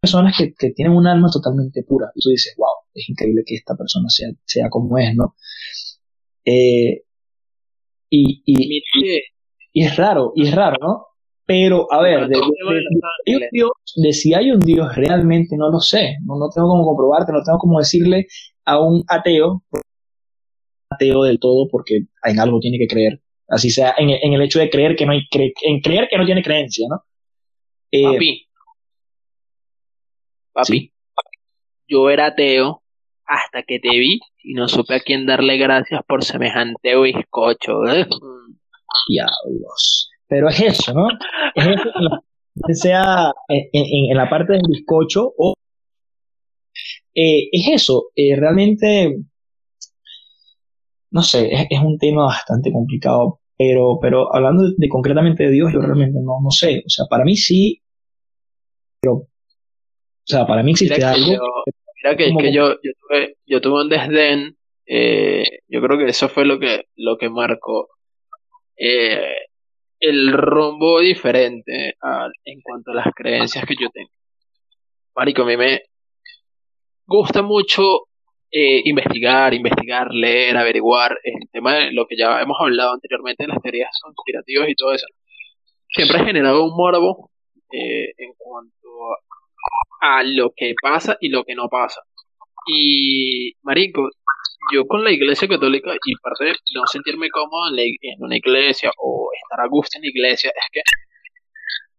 [0.05, 2.07] personas que, que, tienen un alma totalmente pura.
[2.13, 5.35] Y tú dices, wow, es increíble que esta persona sea, sea como es, ¿no?
[6.45, 7.03] Eh,
[8.09, 8.83] y, y,
[9.73, 11.05] y, es raro, y es raro, ¿no?
[11.47, 12.39] Pero, a ver, de,
[13.95, 17.43] de, si hay un Dios realmente no lo sé, no, no tengo como comprobarte, no
[17.43, 18.27] tengo como decirle
[18.63, 19.63] a un ateo,
[20.89, 24.59] ateo del todo, porque en algo tiene que creer, así sea, en, en el hecho
[24.59, 27.03] de creer que no hay, en creer que no tiene creencia, ¿no?
[27.91, 28.45] Eh,
[30.53, 30.91] Papi,
[31.87, 32.81] yo era ateo
[33.25, 37.85] hasta que te vi y no supe a quién darle gracias por semejante bizcocho.
[37.87, 38.07] ¿eh?
[39.09, 40.09] Diablos.
[40.27, 41.07] Pero es eso, ¿no?
[41.55, 41.89] Es eso,
[42.65, 45.53] que sea en, la parte del bizcocho o...
[47.13, 49.17] Eh, es eso, eh, realmente,
[51.15, 55.79] no sé, es, un tema bastante complicado, pero, pero hablando de, concretamente de Dios, yo
[55.79, 57.81] realmente no, no sé, o sea, para mí sí,
[58.99, 59.27] pero o
[60.25, 61.63] sea, para mí existe algo.
[62.03, 64.57] mira que, que yo, yo, tuve, yo tuve un desdén.
[64.87, 67.87] Eh, yo creo que eso fue lo que, lo que marcó
[68.75, 69.35] eh,
[69.99, 71.95] el rumbo diferente
[72.43, 74.09] en cuanto a las creencias que yo tengo.
[75.15, 75.81] Marico, a mí me
[77.05, 77.83] gusta mucho
[78.57, 83.61] eh, investigar, investigar, leer, averiguar el tema de lo que ya hemos hablado anteriormente las
[83.61, 85.07] teorías conspirativas y todo eso.
[85.89, 87.31] Siempre he generado un morbo
[87.69, 88.87] en cuanto
[89.99, 92.01] a lo que pasa y lo que no pasa.
[92.67, 94.09] Y, marico,
[94.71, 99.29] yo con la iglesia católica y parte de no sentirme cómodo en, una iglesia o
[99.43, 100.81] estar a gusto en la iglesia es que,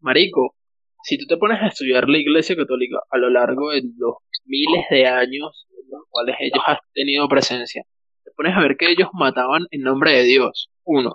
[0.01, 0.57] marico,
[1.05, 4.87] si tú te pones a estudiar la iglesia católica a lo largo de los miles
[4.91, 7.83] de años en los cuales ellos han tenido presencia,
[8.25, 11.15] te pones a ver que ellos mataban en nombre de Dios, uno,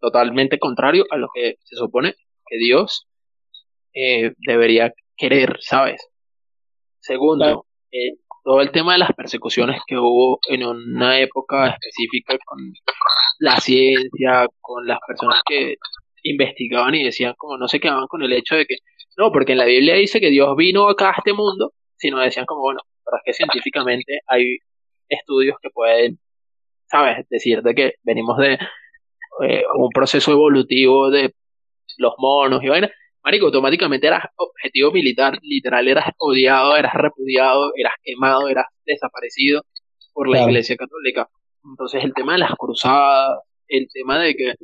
[0.00, 2.14] totalmente contrario a lo que se supone
[2.46, 3.06] que Dios
[3.94, 6.08] eh, debería querer, ¿sabes?
[7.00, 12.72] Segundo, eh, todo el tema de las persecuciones que hubo en una época específica con
[13.38, 15.76] la ciencia, con las personas que
[16.24, 18.76] investigaban y decían como no se quedaban con el hecho de que,
[19.16, 22.46] no, porque en la Biblia dice que Dios vino acá a este mundo, sino decían
[22.46, 24.58] como, bueno, pero es que científicamente hay
[25.08, 26.18] estudios que pueden,
[26.86, 27.26] ¿sabes?
[27.28, 28.58] Decir de que venimos de
[29.44, 31.34] eh, un proceso evolutivo de
[31.98, 32.90] los monos y vaina,
[33.22, 39.62] marico, automáticamente eras objetivo militar, literal, eras odiado, eras repudiado, eras quemado, eras desaparecido
[40.12, 41.28] por la Iglesia Católica.
[41.64, 44.54] Entonces el tema de las cruzadas, el tema de que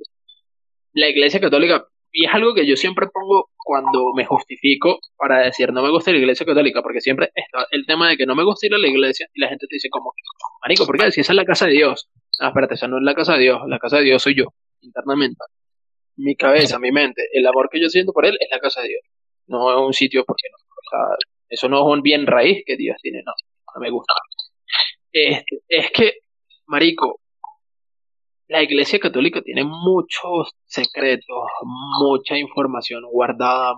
[0.93, 5.75] la Iglesia Católica, y es algo que yo siempre pongo cuando me justifico para decir
[5.75, 8.43] no me gusta la Iglesia Católica, porque siempre está el tema de que no me
[8.43, 10.15] gusta ir a la iglesia y la gente te dice como,
[10.63, 11.11] marico, ¿por qué?
[11.11, 12.09] Si esa es la casa de Dios.
[12.41, 14.47] Ah, espérate, esa no es la casa de Dios, la casa de Dios soy yo,
[14.81, 15.45] internamente.
[16.17, 18.89] Mi cabeza, mi mente, el amor que yo siento por él es la casa de
[18.89, 19.03] Dios.
[19.49, 20.57] No es un sitio porque no.
[20.57, 21.17] O sea,
[21.51, 23.33] eso no es un bien raíz que Dios tiene, no,
[23.75, 24.15] no me gusta.
[25.13, 26.13] Este, es que,
[26.67, 27.21] marico,
[28.49, 31.45] la Iglesia Católica tiene muchos secretos,
[32.01, 33.75] mucha información guardada,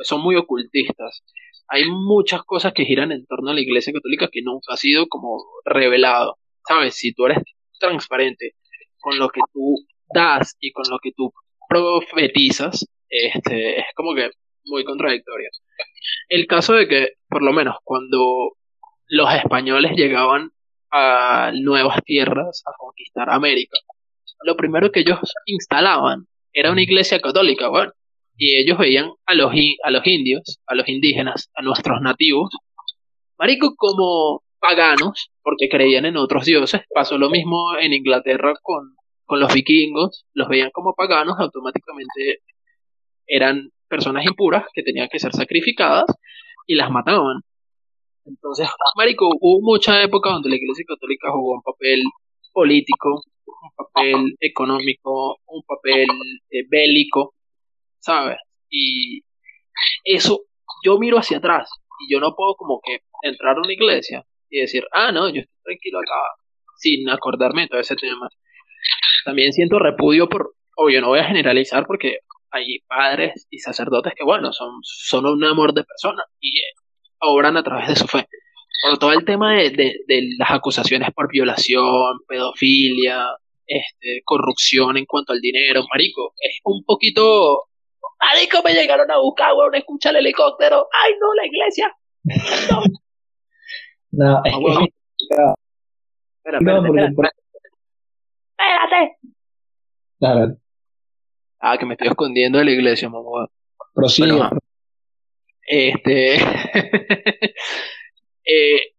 [0.00, 1.22] son muy ocultistas.
[1.68, 5.06] Hay muchas cosas que giran en torno a la Iglesia Católica que nunca ha sido
[5.06, 6.36] como revelado.
[6.66, 6.96] ¿Sabes?
[6.96, 7.38] Si tú eres
[7.78, 8.54] transparente
[8.98, 9.76] con lo que tú
[10.12, 11.32] das y con lo que tú
[11.68, 14.30] profetizas, este, es como que
[14.64, 15.50] muy contradictorio.
[16.28, 18.56] El caso de que, por lo menos, cuando
[19.06, 20.50] los españoles llegaban
[20.96, 23.76] a nuevas tierras a conquistar América,
[24.44, 27.92] lo primero que ellos instalaban era una iglesia católica, bueno,
[28.36, 29.52] y ellos veían a los,
[29.82, 32.50] a los indios, a los indígenas, a nuestros nativos,
[33.38, 36.82] marico, como paganos, porque creían en otros dioses.
[36.94, 42.40] Pasó lo mismo en Inglaterra con, con los vikingos, los veían como paganos, automáticamente
[43.26, 46.06] eran personas impuras que tenían que ser sacrificadas
[46.66, 47.40] y las mataban.
[48.24, 52.02] Entonces, marico, hubo mucha época donde la Iglesia Católica jugó un papel
[52.52, 56.08] político, un papel económico, un papel
[56.50, 57.34] eh, bélico,
[57.98, 58.38] ¿sabes?
[58.70, 59.22] Y
[60.04, 60.42] eso,
[60.84, 64.60] yo miro hacia atrás y yo no puedo como que entrar a una iglesia y
[64.60, 66.20] decir, ah, no, yo estoy tranquilo acá,
[66.76, 68.28] sin acordarme de todo ese tema.
[69.24, 72.18] También siento repudio por, obvio, no voy a generalizar porque
[72.50, 76.72] hay padres y sacerdotes que, bueno, son, son un amor de persona y eh,
[77.24, 78.28] obran a través de su fe.
[78.82, 83.26] Por todo el tema de, de, las acusaciones por violación, pedofilia,
[83.66, 87.68] este, corrupción en cuanto al dinero, marico, es un poquito...
[88.20, 90.88] Marico, me llegaron a buscar, weón, escucha el helicóptero.
[91.02, 91.96] ¡Ay, no, la iglesia!
[92.70, 92.82] No.
[94.42, 94.54] no, es.
[96.44, 97.44] Espera, espérate, espérate.
[100.18, 100.56] Claro.
[101.60, 103.48] Ah, que me estoy escondiendo de la iglesia, mamá.
[103.94, 104.32] Prosigue.
[104.32, 104.58] Bueno,
[105.66, 106.34] este.
[108.44, 108.94] eh,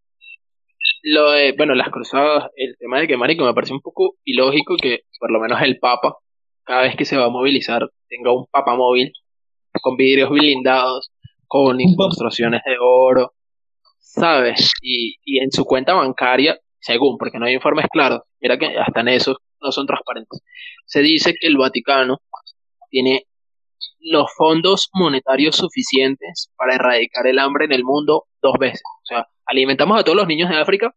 [1.02, 4.76] lo de, bueno, las cruzadas, el tema de que, marico, me parece un poco ilógico
[4.76, 6.16] que por lo menos el Papa,
[6.64, 9.12] cada vez que se va a movilizar, tenga un Papa móvil
[9.80, 11.12] con vidrios blindados,
[11.46, 13.34] con incrustaciones de oro,
[13.98, 14.70] ¿sabes?
[14.82, 19.00] Y, y en su cuenta bancaria, según, porque no hay informes claros, mira que hasta
[19.00, 20.42] en eso no son transparentes,
[20.86, 22.18] se dice que el Vaticano
[22.90, 23.26] tiene
[24.00, 28.82] los fondos monetarios suficientes para erradicar el hambre en el mundo dos veces.
[29.02, 30.94] O sea, alimentamos a todos los niños de África,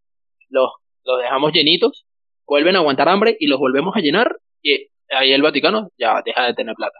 [0.49, 0.71] los,
[1.03, 2.05] los dejamos llenitos,
[2.45, 6.45] vuelven a aguantar hambre y los volvemos a llenar y ahí el Vaticano ya deja
[6.45, 6.99] de tener plata.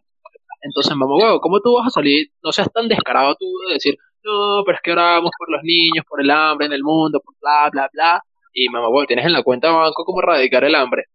[0.61, 2.27] Entonces, mamá ¿cómo tú vas a salir?
[2.43, 6.05] No seas tan descarado tú de decir, no, pero es que oramos por los niños,
[6.07, 8.21] por el hambre en el mundo, por bla, bla, bla.
[8.53, 11.05] Y mamá tienes en la cuenta banco cómo erradicar el hambre.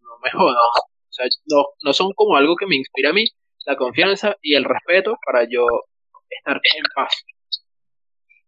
[0.00, 0.56] No me jodas.
[0.76, 3.24] O sea, no, no son como algo que me inspira a mí
[3.66, 5.66] la confianza y el respeto para yo
[6.28, 7.12] estar en paz.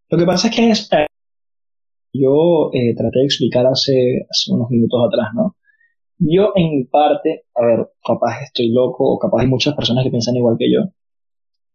[0.08, 1.06] Lo que pasa es que es, eh,
[2.12, 5.56] yo eh, traté de explicar hace, hace unos minutos atrás, ¿no?
[6.18, 10.36] Yo en parte, a ver, capaz estoy loco o capaz hay muchas personas que piensan
[10.36, 10.80] igual que yo,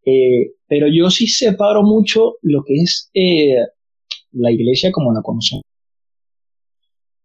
[0.05, 3.11] eh, pero yo sí separo mucho lo que es
[4.31, 5.63] la iglesia como la conocemos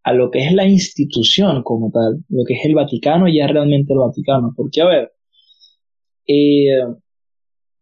[0.06, 3.92] a lo que es la institución como tal, lo que es el Vaticano, ya realmente
[3.92, 4.52] el Vaticano.
[4.56, 5.12] Porque, a ver,
[6.26, 6.84] eh,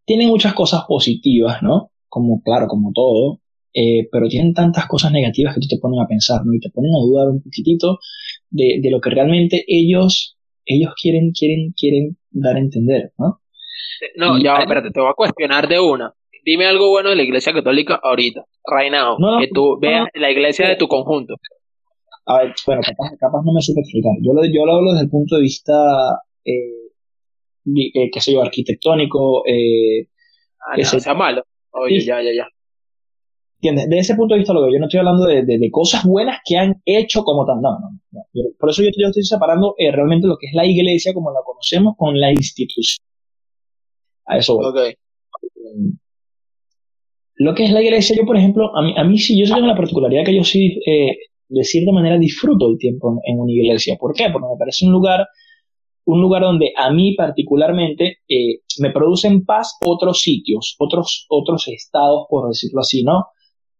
[0.04, 1.90] tienen muchas cosas positivas, ¿no?
[2.09, 3.40] Como, claro, como todo,
[3.72, 6.54] eh, pero tienen tantas cosas negativas que tú te ponen a pensar, ¿no?
[6.54, 7.98] Y te ponen a dudar un poquitito
[8.50, 13.40] de, de lo que realmente ellos, ellos quieren, quieren, quieren dar a entender, ¿no?
[14.16, 16.12] No, ya, espérate, te voy a cuestionar de una.
[16.44, 20.68] Dime algo bueno de la iglesia católica ahorita, right now, que tú veas la iglesia
[20.68, 21.37] de tu conjunto.
[22.27, 22.83] A ver, bueno,
[23.18, 24.12] capaz, no me supe explicar.
[24.23, 26.83] Yo lo, yo lo hablo desde el punto de vista, eh,
[27.67, 29.46] eh qué sé yo, arquitectónico.
[29.46, 30.08] Eh,
[30.60, 31.44] ah, no, sea malo.
[31.71, 32.46] Oye, ya, ya, ya.
[33.56, 33.88] ¿Entiendes?
[33.88, 34.73] De ese punto de vista lo veo.
[34.73, 37.60] Yo no estoy hablando de, de, cosas buenas que han hecho como tal.
[37.62, 38.23] No, no, no.
[38.58, 41.40] Por eso yo, yo estoy separando eh, realmente lo que es la iglesia como la
[41.44, 43.04] conocemos con la institución.
[44.27, 44.67] A eso voy.
[44.67, 44.94] Okay.
[47.37, 49.67] Lo que es la iglesia, yo por ejemplo, a mí, a mí sí, yo tengo
[49.67, 51.17] la particularidad que yo sí eh,
[51.48, 53.96] de cierta manera disfruto el tiempo en, una iglesia.
[53.98, 54.29] ¿Por qué?
[54.33, 55.27] Porque me parece un lugar
[56.07, 62.27] un lugar donde a mí particularmente eh, me producen paz otros sitios, otros, otros estados,
[62.29, 63.27] por decirlo así, ¿no?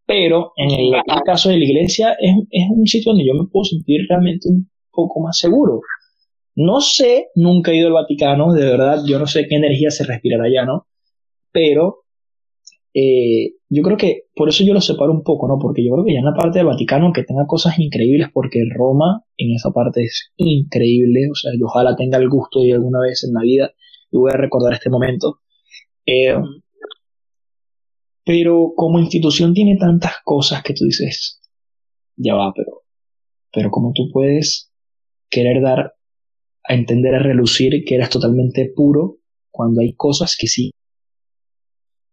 [0.07, 0.93] Pero en el,
[1.25, 4.71] caso de la iglesia es, es, un sitio donde yo me puedo sentir realmente un
[4.91, 5.81] poco más seguro.
[6.57, 10.05] No sé, nunca he ido al Vaticano, de verdad, yo no sé qué energía se
[10.05, 10.87] respirará allá, ¿no?
[11.51, 12.05] Pero
[12.95, 15.59] eh, yo creo que por eso yo lo separo un poco, ¿no?
[15.59, 18.61] Porque yo creo que ya en la parte del Vaticano, que tenga cosas increíbles, porque
[18.75, 23.01] Roma en esa parte es increíble, o sea, yo ojalá tenga el gusto de alguna
[23.01, 23.73] vez en la vida
[24.11, 25.41] y voy a recordar este momento.
[26.07, 26.37] Eh,
[28.25, 31.41] pero como institución tiene tantas cosas que tú dices,
[32.17, 32.83] ya va, pero,
[33.53, 34.71] pero como tú puedes
[35.31, 35.95] querer dar
[36.67, 39.19] a entender, a relucir que eres totalmente puro
[39.51, 40.71] cuando hay cosas que sí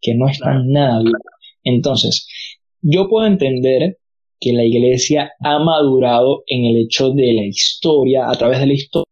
[0.02, 1.14] que no están nada bien.
[1.64, 2.28] Entonces,
[2.82, 3.98] yo puedo entender
[4.42, 8.74] que la iglesia ha madurado en el hecho de la historia, a través de la
[8.74, 9.06] historia,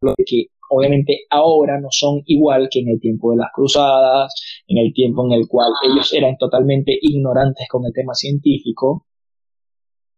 [0.00, 4.34] lo que obviamente ahora no son igual que en el tiempo de las cruzadas,
[4.66, 9.06] en el tiempo en el cual ellos eran totalmente ignorantes con el tema científico.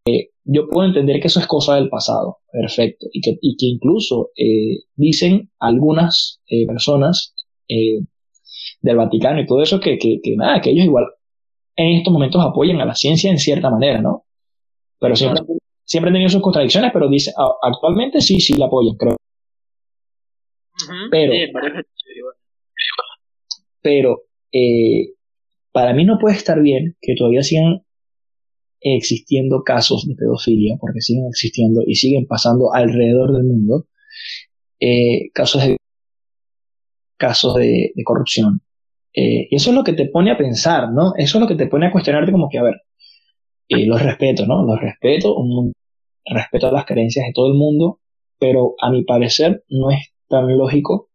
[0.06, 4.84] Eh, yo puedo entender que eso es cosa del pasado, perfecto, y que, incluso eh,
[4.94, 7.34] dicen algunas eh, personas
[7.66, 11.06] del Vaticano y todo eso, que, que, que, nada, que ellos igual
[11.76, 14.24] en estos momentos apoyan a la ciencia en cierta manera, ¿no?
[14.98, 15.42] Pero siempre,
[15.84, 19.16] siempre han tenido sus contradicciones, pero dice, actualmente sí, sí la apoyan, creo.
[21.10, 21.32] Pero,
[23.80, 24.22] pero
[24.52, 25.14] eh,
[25.72, 27.82] para mí no puede estar bien que todavía sigan
[28.80, 33.86] existiendo casos de pedofilia, porque siguen existiendo y siguen pasando alrededor del mundo,
[34.80, 35.76] eh, casos de
[37.16, 38.60] casos de, de corrupción,
[39.14, 41.14] eh, eso es lo que te pone a pensar, ¿no?
[41.16, 42.82] Eso es lo que te pone a cuestionarte como que, a ver,
[43.68, 44.66] eh, los respeto, ¿no?
[44.66, 45.72] Los respeto, un,
[46.24, 48.00] respeto a las creencias de todo el mundo,
[48.38, 51.10] pero a mi parecer no es tan lógico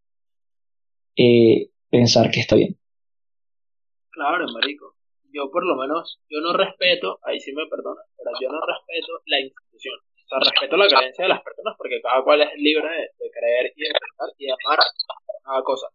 [1.15, 2.77] eh, pensar que está bien.
[4.11, 4.95] Claro, marico.
[5.31, 9.21] Yo por lo menos, yo no respeto, ahí sí me perdona, pero yo no respeto
[9.25, 9.95] la institución.
[9.99, 13.73] O sea, respeto la creencia de las personas porque cada cual es libre de, creer
[13.75, 14.79] y de pensar y de amar
[15.63, 15.87] cosa.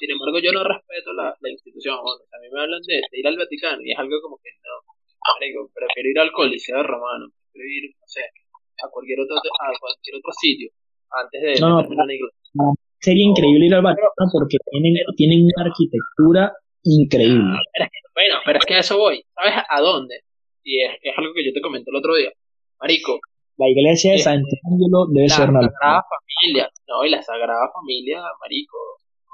[0.00, 1.96] Sin embargo, yo no respeto la, la institución.
[1.96, 5.68] a mí me hablan de, ir al Vaticano y es algo como que no.
[5.72, 10.32] prefiero ir al Coliseo Romano, prefiero ir, no sé, a cualquier otro, a cualquier otro
[10.38, 10.70] sitio
[11.10, 17.56] antes de no, no, Sería increíble ir al Vaticano porque tienen, tienen una arquitectura increíble.
[17.56, 19.22] Ah, bueno, pero es que a eso voy.
[19.34, 20.20] ¿Sabes a dónde?
[20.64, 22.32] Y es, es algo que yo te comenté el otro día.
[22.80, 23.20] Marico,
[23.58, 25.62] la iglesia de San Sant'Angelo debe ser una.
[25.62, 28.76] La Sagrada Familia, no, y la Sagrada Familia, marico,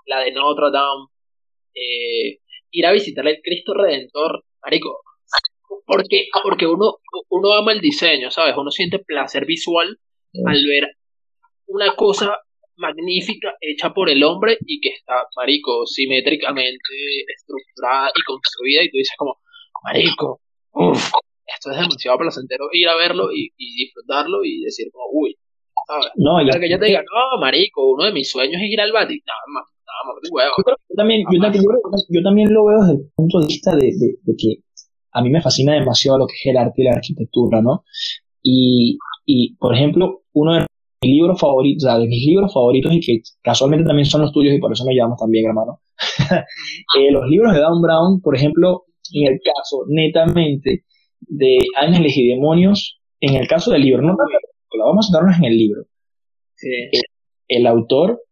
[0.06, 1.06] la de Notre Dame,
[1.74, 2.38] eh,
[2.70, 5.00] ir a visitar el Cristo Redentor, marico,
[5.86, 6.96] porque, porque uno,
[7.30, 8.54] uno ama el diseño, ¿sabes?
[8.56, 9.98] Uno siente placer visual
[10.46, 10.96] al ver
[11.66, 12.36] una cosa
[12.76, 16.78] magnífica hecha por el hombre y que está, marico, simétricamente
[17.36, 19.36] estructurada y construida y tú dices como,
[19.82, 20.40] marico,
[20.72, 21.10] uff,
[21.54, 25.36] esto es demasiado placentero ir a verlo y, disfrutarlo y decir como, uy,
[25.86, 26.08] ¿sabes?
[26.16, 28.92] No, Pero que yo te diga, no, marico, uno de mis sueños es ir al
[28.92, 29.66] Vaticano,
[30.02, 33.92] no, yo también, yo, también, lo veo desde el punto de vista de,
[34.36, 34.56] que
[35.12, 37.84] a mí me fascina demasiado lo que es el arte y la arquitectura, ¿no?
[38.42, 40.66] Y, y por ejemplo, uno de
[41.02, 44.32] mis libros favoritos, o sea, de mis libros favoritos y que casualmente también son los
[44.32, 45.80] tuyos y por eso me llamamos también, hermano.
[46.98, 50.84] Eh, los libros de Dan Brown, por ejemplo, en el caso netamente
[51.28, 54.16] de ángeles y demonios, en el caso del libro, no
[54.84, 55.82] vamos a centrarnos en el libro.
[57.48, 58.22] el autor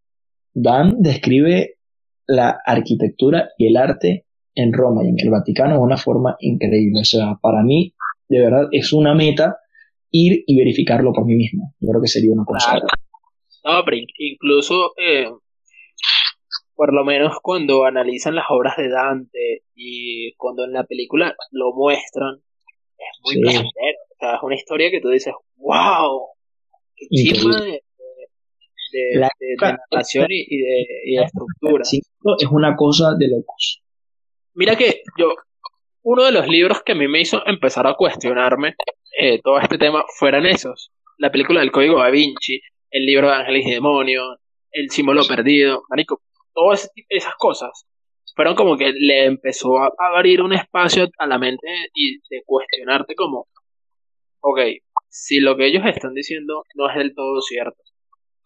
[0.52, 1.76] Dan describe
[2.26, 7.00] la arquitectura y el arte en Roma y en el Vaticano de una forma increíble.
[7.00, 7.94] O sea, para mí,
[8.28, 9.58] de verdad, es una meta
[10.10, 11.74] ir y verificarlo por mí mismo.
[11.80, 12.80] Yo creo que sería una cosa.
[13.64, 15.28] No, pero incluso, eh,
[16.74, 21.72] por lo menos cuando analizan las obras de Dante y cuando en la película lo
[21.74, 22.40] muestran,
[23.00, 23.58] es muy sí.
[23.58, 26.28] O sea, es una historia que tú dices, wow,
[26.96, 27.82] qué de,
[28.92, 29.30] de, la,
[29.90, 31.82] narración y, de, estructura.
[31.82, 33.82] Es una cosa de locos.
[34.54, 35.34] Mira que yo,
[36.02, 38.74] uno de los libros que a mí me hizo empezar a cuestionarme
[39.18, 40.90] eh, todo este tema fueran esos.
[41.18, 44.38] La película del Código da Vinci, el libro de Ángeles y Demonios,
[44.72, 46.20] el símbolo perdido, marico,
[46.52, 47.86] todas esas cosas
[48.34, 53.14] fueron como que le empezó a abrir un espacio a la mente y de cuestionarte
[53.14, 53.48] como,
[54.40, 54.60] ok,
[55.08, 57.82] si lo que ellos están diciendo no es del todo cierto,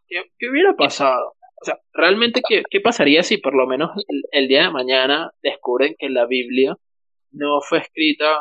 [0.06, 1.34] ¿Qué, hubiera pasado?
[1.60, 3.90] O sea, realmente, ¿qué, qué pasaría si por lo menos
[4.32, 6.76] el, día de mañana descubren que la Biblia
[7.32, 8.38] no fue escrita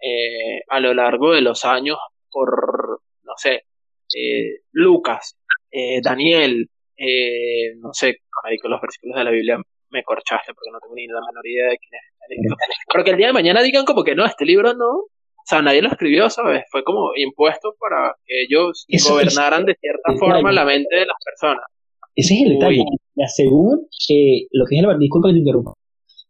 [0.00, 1.98] eh, a lo largo de los años
[2.30, 3.64] por, no sé,
[4.14, 5.36] eh, Lucas,
[5.70, 10.78] eh, Daniel, eh, no sé, marico, los versículos de la Biblia me corchaste porque no
[10.80, 12.10] tengo ni la menor idea de quién es.
[12.92, 15.10] Pero que el día de mañana digan como que no, este libro no,
[15.40, 16.64] o sea, nadie lo escribió, ¿sabes?
[16.70, 21.64] Fue como impuesto para que ellos gobernaran de cierta forma la mente de las personas.
[22.14, 22.84] Ese es el detalle.
[23.34, 25.72] según eh, lo que es el disculpa que te interrumpa,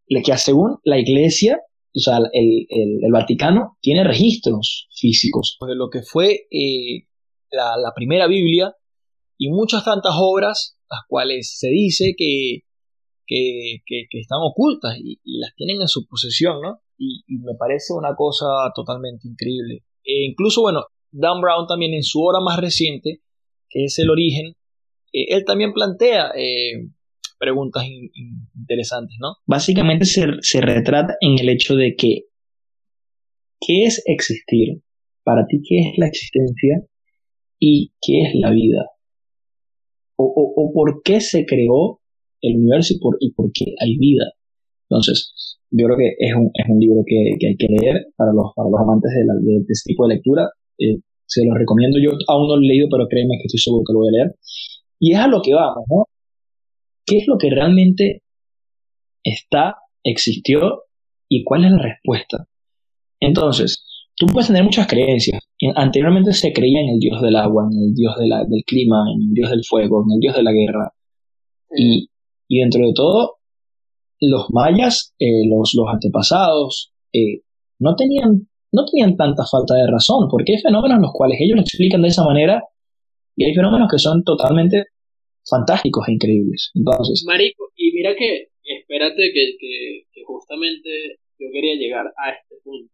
[0.09, 1.61] que según la iglesia,
[1.95, 7.07] o sea, el, el, Vaticano tiene registros físicos de lo que fue eh,
[7.51, 8.73] la, la, primera Biblia
[9.37, 12.61] y muchas tantas obras, las cuales se dice que,
[13.31, 16.81] que, están ocultas y, las tienen en su posesión, ¿no?
[16.99, 19.85] Y, me parece una cosa totalmente increíble.
[20.05, 23.21] E incluso, bueno, Dan Brown también en su obra más reciente,
[23.69, 24.57] que es El origen,
[25.13, 26.89] eh, él también plantea eh,
[27.39, 27.85] preguntas
[28.55, 29.37] interesantes, ¿no?
[29.47, 32.25] Básicamente se, se, retrata en el hecho de que,
[33.61, 34.83] ¿qué es existir?
[35.23, 36.83] Para ti, ¿qué es la existencia?
[37.59, 38.87] ¿Y qué es la vida?
[40.17, 42.00] O, o, por qué se creó
[42.43, 44.33] el universo y por, y por qué hay vida.
[44.89, 48.33] Entonces, yo creo que es un, es un libro que, que, hay que leer para
[48.33, 50.51] los, para los amantes de, la, de, este tipo de lectura.
[50.79, 51.99] Eh, se los recomiendo.
[52.03, 54.19] Yo aún no lo he leído, pero créeme que estoy seguro que lo voy a
[54.19, 54.35] leer.
[54.99, 56.07] Y es a lo que vamos, ¿no?
[57.07, 58.23] ¿Qué es lo que realmente
[59.23, 60.83] está, existió
[61.29, 62.47] y cuál es la respuesta?
[63.21, 63.87] Entonces,
[64.17, 65.41] tú puedes tener muchas creencias.
[65.77, 69.35] Anteriormente se creía en el dios del agua, en el dios del clima, en el
[69.35, 70.93] dios del fuego, en el dios de la guerra.
[71.77, 72.09] Y,
[72.59, 73.37] dentro de todo,
[74.21, 77.43] los mayas, eh, los, antepasados, eh,
[77.79, 81.57] no, tenían, no tenían tanta falta de razón, porque hay fenómenos en los cuales ellos
[81.57, 82.63] lo explican de esa manera
[83.37, 84.87] y hay fenómenos que son totalmente
[85.49, 86.71] fantásticos e increíbles.
[86.75, 87.25] Entonces.
[87.27, 92.93] Marico, y mira que, espérate que, que, justamente yo quería llegar a este punto.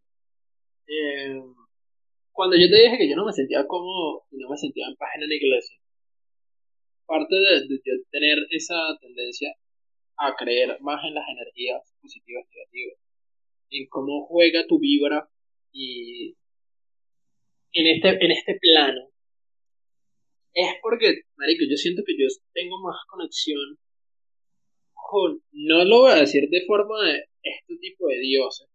[0.87, 1.41] Eh,
[2.31, 4.95] cuando yo te dije que yo no me sentía cómodo y no me sentía en
[4.95, 5.77] paz en la iglesia,
[7.07, 9.55] parte de, de, tener esa tendencia
[10.17, 12.99] a creer más en las energías positivas y negativas,
[13.69, 15.29] en cómo juega tu vibra
[15.71, 16.35] y
[17.73, 19.09] en este, en este plano
[20.57, 23.77] es porque, marico, yo siento que yo tengo más conexión
[24.93, 28.67] con, no lo voy a decir de forma de este tipo de dioses,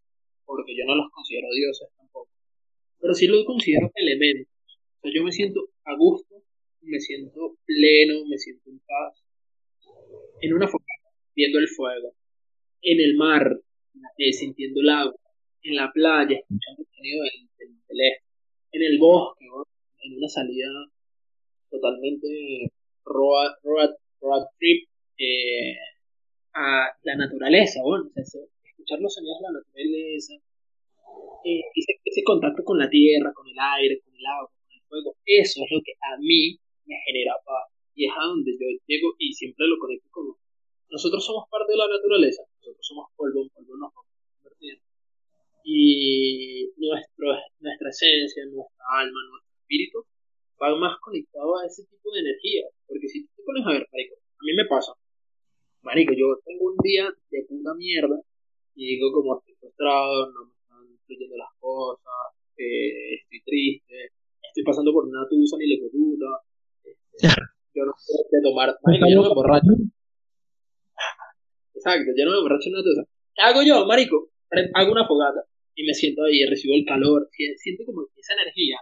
[0.44, 2.30] porque yo no los considero dioses tampoco,
[3.00, 4.46] pero sí los considero elementos.
[4.68, 6.31] O sea, yo me siento a gusto,
[6.82, 9.22] me siento pleno, me siento en paz,
[10.40, 12.14] en una fogata, viendo el fuego,
[12.82, 13.60] en el mar,
[14.18, 15.14] eh, sintiendo el agua,
[15.62, 17.48] en la playa, escuchando el sonido del,
[17.86, 18.26] teléfono,
[18.72, 19.44] en el bosque,
[20.04, 20.68] en una salida
[21.70, 22.72] totalmente
[23.04, 25.76] road, road, trip eh,
[26.54, 30.34] a la naturaleza, bueno, escuchar los sonidos de la naturaleza,
[31.44, 35.16] eh, ese, contacto con la tierra, con el aire, con el agua, con el fuego,
[35.24, 37.70] eso es lo que a mí me genera paz.
[37.94, 40.32] Y a donde yo llego y siempre lo conecto con
[40.92, 44.76] nosotros somos parte de la naturaleza, nosotros somos polvo, polvo nos vamos a convertir.
[45.64, 50.04] Y nuestro, nuestra esencia, nuestra alma, nuestro espíritu
[50.60, 52.68] va más conectado a ese tipo de energía.
[52.86, 54.92] Porque si tú te pones a ver, marico, a mí me pasa.
[55.80, 58.20] Marico, yo tengo un día de puta mierda
[58.74, 64.12] y digo como estoy frustrado, no me están fluyendo las cosas, eh, estoy triste,
[64.44, 66.44] estoy pasando por una tusa ni le puta.
[66.84, 67.28] Este,
[67.74, 67.94] yo no
[68.82, 69.72] marico, yo no me borracho.
[71.74, 73.02] Exacto, yo no me borracho en una tusa.
[73.34, 74.30] ¿Qué hago yo, marico?
[74.74, 75.44] Hago una fogata
[75.74, 78.76] y me siento ahí, recibo el calor, siento como que esa energía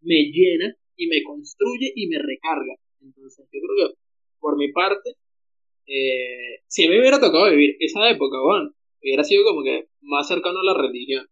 [0.00, 2.74] me llena y me construye y me recarga.
[3.00, 3.94] Entonces, yo creo que
[4.38, 5.16] por mi parte,
[5.86, 8.70] eh, si a mí me hubiera tocado vivir esa época, bueno,
[9.02, 11.26] hubiera sido como que más cercano a la religión.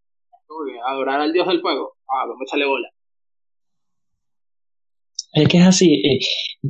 [0.47, 1.97] Como que adorar al dios del fuego.
[2.09, 2.89] Ah, vamos a echarle bola.
[5.33, 5.95] Es que es así.
[5.95, 6.19] Eh,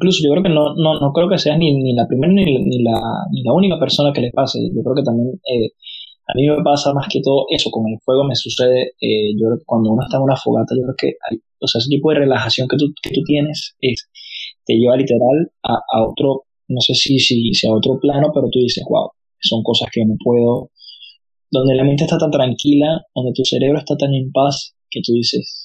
[0.05, 2.45] incluso yo creo que no, no, no creo que sea ni, ni la primera ni,
[2.45, 3.01] ni, la,
[3.33, 4.61] ni la única persona que le pase.
[4.75, 5.73] Yo creo que también eh,
[6.29, 9.49] a mí me pasa más que todo eso, con el fuego me sucede, eh, yo
[9.49, 11.17] creo que cuando uno está en una fogata, yo creo que
[11.61, 14.09] o sea, ese tipo de relajación que tú, que tú tienes es,
[14.67, 18.49] te lleva literal a, a otro, no sé si, si, si, a otro plano, pero
[18.51, 19.09] tú dices, wow,
[19.41, 20.71] son cosas que no puedo,
[21.51, 25.13] donde la mente está tan tranquila, donde tu cerebro está tan en paz, que tú
[25.13, 25.64] dices,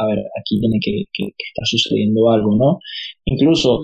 [0.00, 2.78] a ver, aquí tiene que, que, que estar sucediendo algo, ¿no?
[3.26, 3.82] Incluso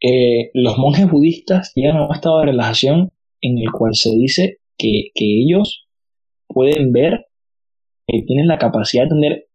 [0.00, 4.58] eh, los monjes budistas llegan a un estado de relajación en el cual se dice
[4.78, 5.86] que, ellos
[6.46, 7.26] pueden ver,
[8.08, 9.46] eh, tienen la capacidad de tener,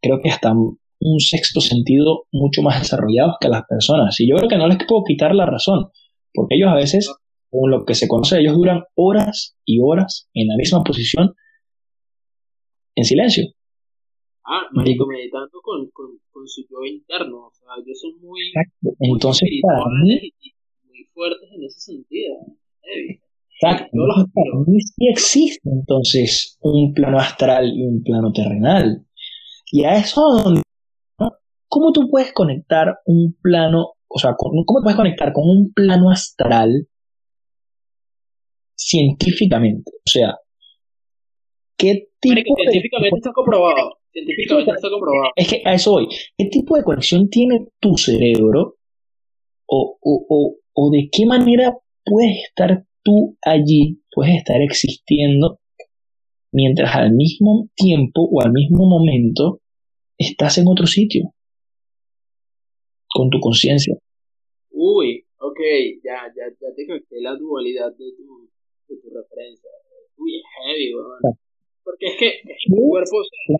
[0.00, 4.18] creo que hasta un sexto sentido mucho más desarrollado que las personas.
[4.20, 5.88] Y yo creo que no les puedo quitar la razón,
[6.32, 7.12] porque ellos a veces,
[7.50, 11.34] con lo que se conoce, ellos duran horas y horas en la misma posición
[12.94, 13.44] en silencio.
[14.50, 17.48] Ah, marico, meditando con, con, su yo interno.
[17.48, 18.40] O sea, ellos son muy.
[19.00, 20.32] Entonces, para mí,
[21.12, 22.36] fuertes en ese sentido.
[23.60, 23.98] Exacto.
[24.32, 29.04] Para mí sí existe entonces un plano astral y un plano terrenal.
[29.70, 30.22] Y a eso,
[31.68, 36.88] ¿cómo tú puedes conectar un plano, o sea, cómo puedes conectar con un plano astral
[38.74, 39.90] científicamente?
[39.94, 40.38] O sea,
[41.76, 43.97] ¿qué tipo científicamente está comprobado.
[44.12, 45.32] Científicamente está comprobado.
[45.36, 46.08] Es que a eso voy.
[46.36, 48.76] ¿Qué tipo de conexión tiene tu cerebro?
[49.66, 55.60] O, o, o, o de qué manera puedes estar tú allí, puedes estar existiendo
[56.52, 59.60] mientras al mismo tiempo o al mismo momento
[60.16, 61.34] estás en otro sitio
[63.08, 63.94] con tu conciencia.
[64.70, 65.60] Uy, ok,
[66.04, 68.48] ya, ya, ya te capté la dualidad de tu,
[68.88, 69.70] de tu referencia.
[70.16, 71.38] Uy, es heavy, weón.
[71.88, 73.56] Porque es que tu cuerpo, se tu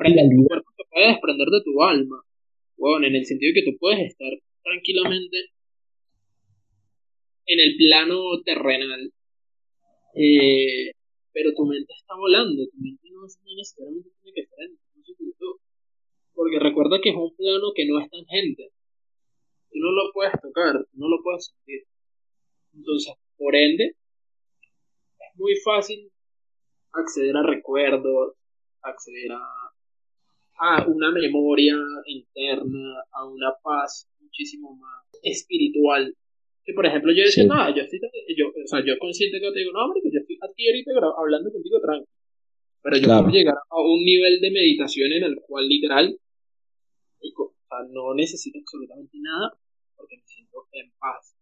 [0.47, 2.23] cuerpo se puede desprender de tu alma.
[2.77, 4.29] Bueno, en el sentido de que tú puedes estar
[4.63, 5.49] tranquilamente
[7.47, 9.11] en el plano terrenal
[10.15, 10.93] eh,
[11.33, 15.59] pero tu mente está volando, tu mente no, necesariamente tiene que estar en de tú.
[16.35, 18.73] Porque recuerda que es un plano que no es tangente.
[19.71, 21.87] Tú no lo puedes tocar, tú no lo puedes sentir.
[22.75, 23.97] Entonces, por ende,
[25.19, 26.11] es muy fácil
[26.99, 28.35] acceder a recuerdos,
[28.83, 29.43] acceder a,
[30.59, 31.77] a una memoria
[32.07, 36.15] interna, a una paz muchísimo más espiritual
[36.69, 37.99] que por ejemplo yo decía, no, yo estoy,
[38.37, 40.91] yo, o sea, yo consciente que te digo, no, hombre, que yo estoy aquí ahorita
[41.17, 42.13] hablando contigo tranquilo.
[42.83, 46.15] Pero yo puedo llegar a un nivel de meditación en el cual literal,
[47.23, 49.51] o sea, no necesito absolutamente nada
[49.97, 51.35] porque me siento en paz.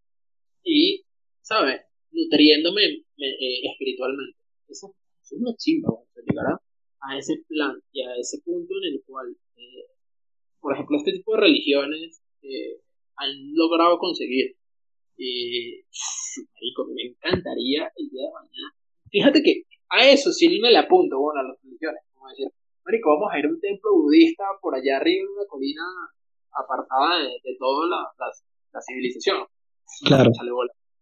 [0.63, 1.03] Y,
[1.41, 1.81] ¿sabes?
[2.11, 4.37] Nutriéndome eh, espiritualmente.
[4.69, 4.95] Eso,
[5.35, 6.59] es una chimba, o sea, llegar
[7.01, 9.85] a, ese plan y a ese punto en el cual, eh,
[10.59, 12.81] por ejemplo, este tipo de religiones eh,
[13.15, 14.55] han logrado conseguir
[15.17, 15.81] y,
[16.93, 18.75] me encantaría el día de mañana.
[19.09, 22.01] Fíjate que a eso sí me le apunto, bueno, a las religiones.
[22.13, 22.47] Como decir,
[22.85, 25.83] marico, vamos a ir a un templo budista por allá arriba en una colina
[26.51, 28.11] apartada de, toda la,
[28.73, 29.45] la, civilización.
[30.05, 30.31] Claro.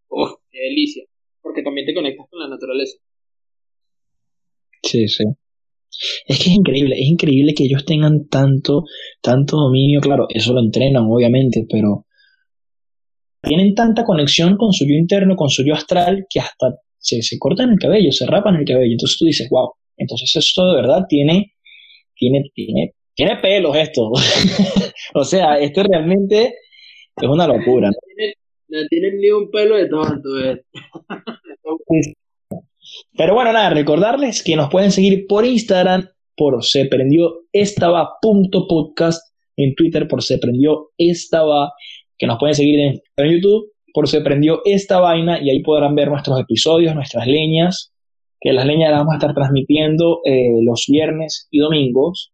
[0.08, 1.04] Oh, qué delicia.
[1.42, 2.98] Porque también te conectas con la naturaleza.
[4.86, 5.24] Sí, sí.
[6.26, 8.84] Es que es increíble, es increíble que ellos tengan tanto,
[9.22, 12.06] tanto dominio, claro, eso lo entrenan, obviamente, pero
[13.42, 17.38] tienen tanta conexión con su yo interno, con su yo astral, que hasta se, se
[17.38, 18.92] cortan el cabello, se rapan el cabello.
[18.92, 21.54] Entonces tú dices, wow, entonces eso de verdad tiene,
[22.14, 24.10] tiene, tiene, tiene pelos esto.
[25.14, 26.54] o sea, esto realmente
[27.16, 27.90] es una locura.
[28.68, 30.28] No, tienen, ni un pelo de tonto.
[30.44, 30.62] Eh.
[33.16, 38.66] Pero bueno, nada, recordarles que nos pueden seguir por Instagram por se prendió estaba punto
[38.68, 41.72] podcast, en Twitter por se prendió estaba
[42.18, 46.08] que nos pueden seguir en, YouTube por se prendió esta vaina y ahí podrán ver
[46.08, 47.94] nuestros episodios, nuestras leñas,
[48.38, 52.32] que las leñas las vamos a estar transmitiendo eh, los viernes y domingos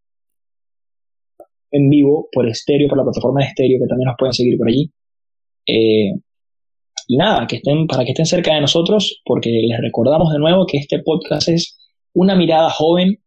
[1.70, 4.66] en vivo por estéreo, por la plataforma de estéreo, que también nos pueden seguir por
[4.66, 4.90] allí.
[5.66, 6.12] Eh,
[7.08, 10.66] y nada, que estén, para que estén cerca de nosotros, porque les recordamos de nuevo
[10.66, 11.78] que este podcast es
[12.14, 13.18] una mirada joven,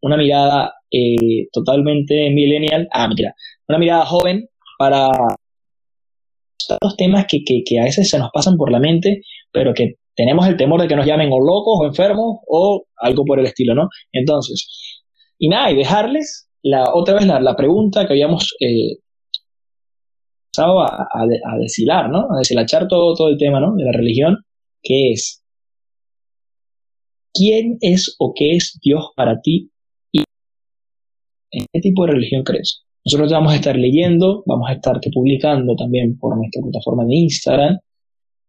[0.00, 3.34] una mirada eh, totalmente millennial, ah, mentira,
[3.68, 4.48] una mirada joven
[4.78, 5.10] para
[6.68, 10.46] tantos temas que, que, a veces se nos pasan por la mente, pero que tenemos
[10.46, 13.74] el temor de que nos llamen o locos o enfermos o algo por el estilo,
[13.74, 13.88] ¿no?
[14.12, 15.02] Entonces,
[15.38, 18.98] y nada, y dejarles la, otra vez la, la pregunta que habíamos eh,
[20.58, 22.28] a, a, deshilar, ¿no?
[22.30, 23.74] A deshilachar todo, todo el tema, ¿no?
[23.74, 24.38] De la religión,
[24.82, 25.42] que es,
[27.32, 29.70] ¿quién es o qué es Dios para ti?
[30.12, 30.24] ¿Y
[31.50, 32.84] en qué tipo de religión crees?
[33.04, 37.14] Nosotros te vamos a estar leyendo, vamos a estarte publicando también por nuestra plataforma de
[37.16, 37.78] Instagram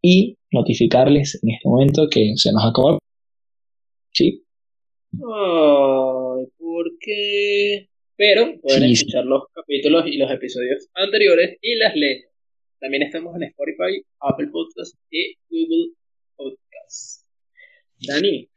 [0.01, 2.99] y notificarles en este momento que se nos acabó.
[4.11, 4.43] ¿Sí?
[5.13, 7.89] Ay, ¿por qué?
[8.25, 12.29] Pero pueden escuchar los capítulos y los episodios anteriores y las leyes.
[12.79, 15.91] También estamos en Spotify, Apple Podcasts y Google
[16.37, 17.25] Podcasts.
[17.99, 18.47] Dani,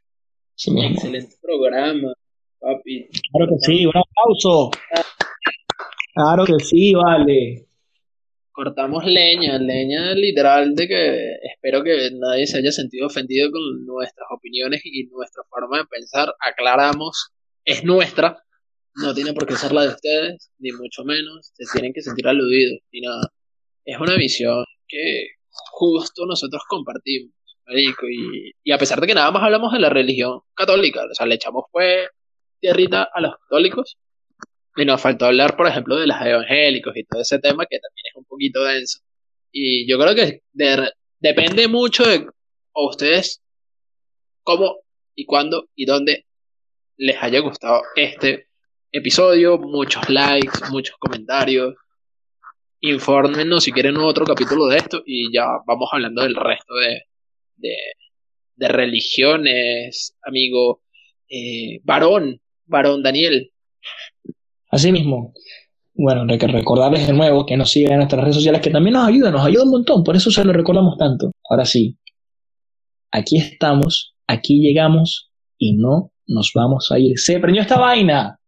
[0.55, 2.13] excelente programa,
[2.59, 3.09] papi.
[3.33, 4.71] Claro que sí, un aplauso.
[6.13, 7.65] Claro que sí, vale.
[8.53, 14.27] Cortamos leña, leña literal de que espero que nadie se haya sentido ofendido con nuestras
[14.31, 16.33] opiniones y nuestra forma de pensar.
[16.39, 17.33] Aclaramos,
[17.65, 18.45] es nuestra,
[18.97, 21.51] no tiene por qué ser la de ustedes, ni mucho menos.
[21.53, 23.31] Se tienen que sentir aludidos y nada.
[23.85, 25.27] Es una visión que
[25.71, 27.33] justo nosotros compartimos,
[27.75, 31.25] y, y a pesar de que nada más hablamos de la religión católica, o sea,
[31.25, 32.07] le echamos pues
[32.59, 33.97] tierrita a los católicos,
[34.77, 38.05] y nos faltó hablar, por ejemplo, de los evangélicos y todo ese tema que también
[38.11, 38.99] es un poquito denso.
[39.51, 40.41] Y yo creo que
[41.19, 42.27] depende mucho de
[42.73, 43.41] ustedes
[44.43, 44.77] cómo
[45.15, 46.25] y cuándo y dónde
[46.97, 48.47] les haya gustado este
[48.91, 51.75] episodio, muchos likes, muchos comentarios.
[52.81, 57.01] Infórmenos si quieren otro capítulo de esto y ya vamos hablando del resto de,
[58.55, 60.81] de, religiones, amigo
[61.29, 63.51] eh, varón, varón Daniel.
[64.69, 65.33] Así mismo,
[65.93, 69.33] bueno, recordarles de nuevo que nos sigan en nuestras redes sociales, que también nos ayudan,
[69.33, 71.31] nos ayuda un montón, por eso se lo recordamos tanto.
[71.49, 71.97] Ahora sí,
[73.11, 77.17] aquí estamos, aquí llegamos y no nos vamos a ir.
[77.17, 78.36] Se prendió esta vaina.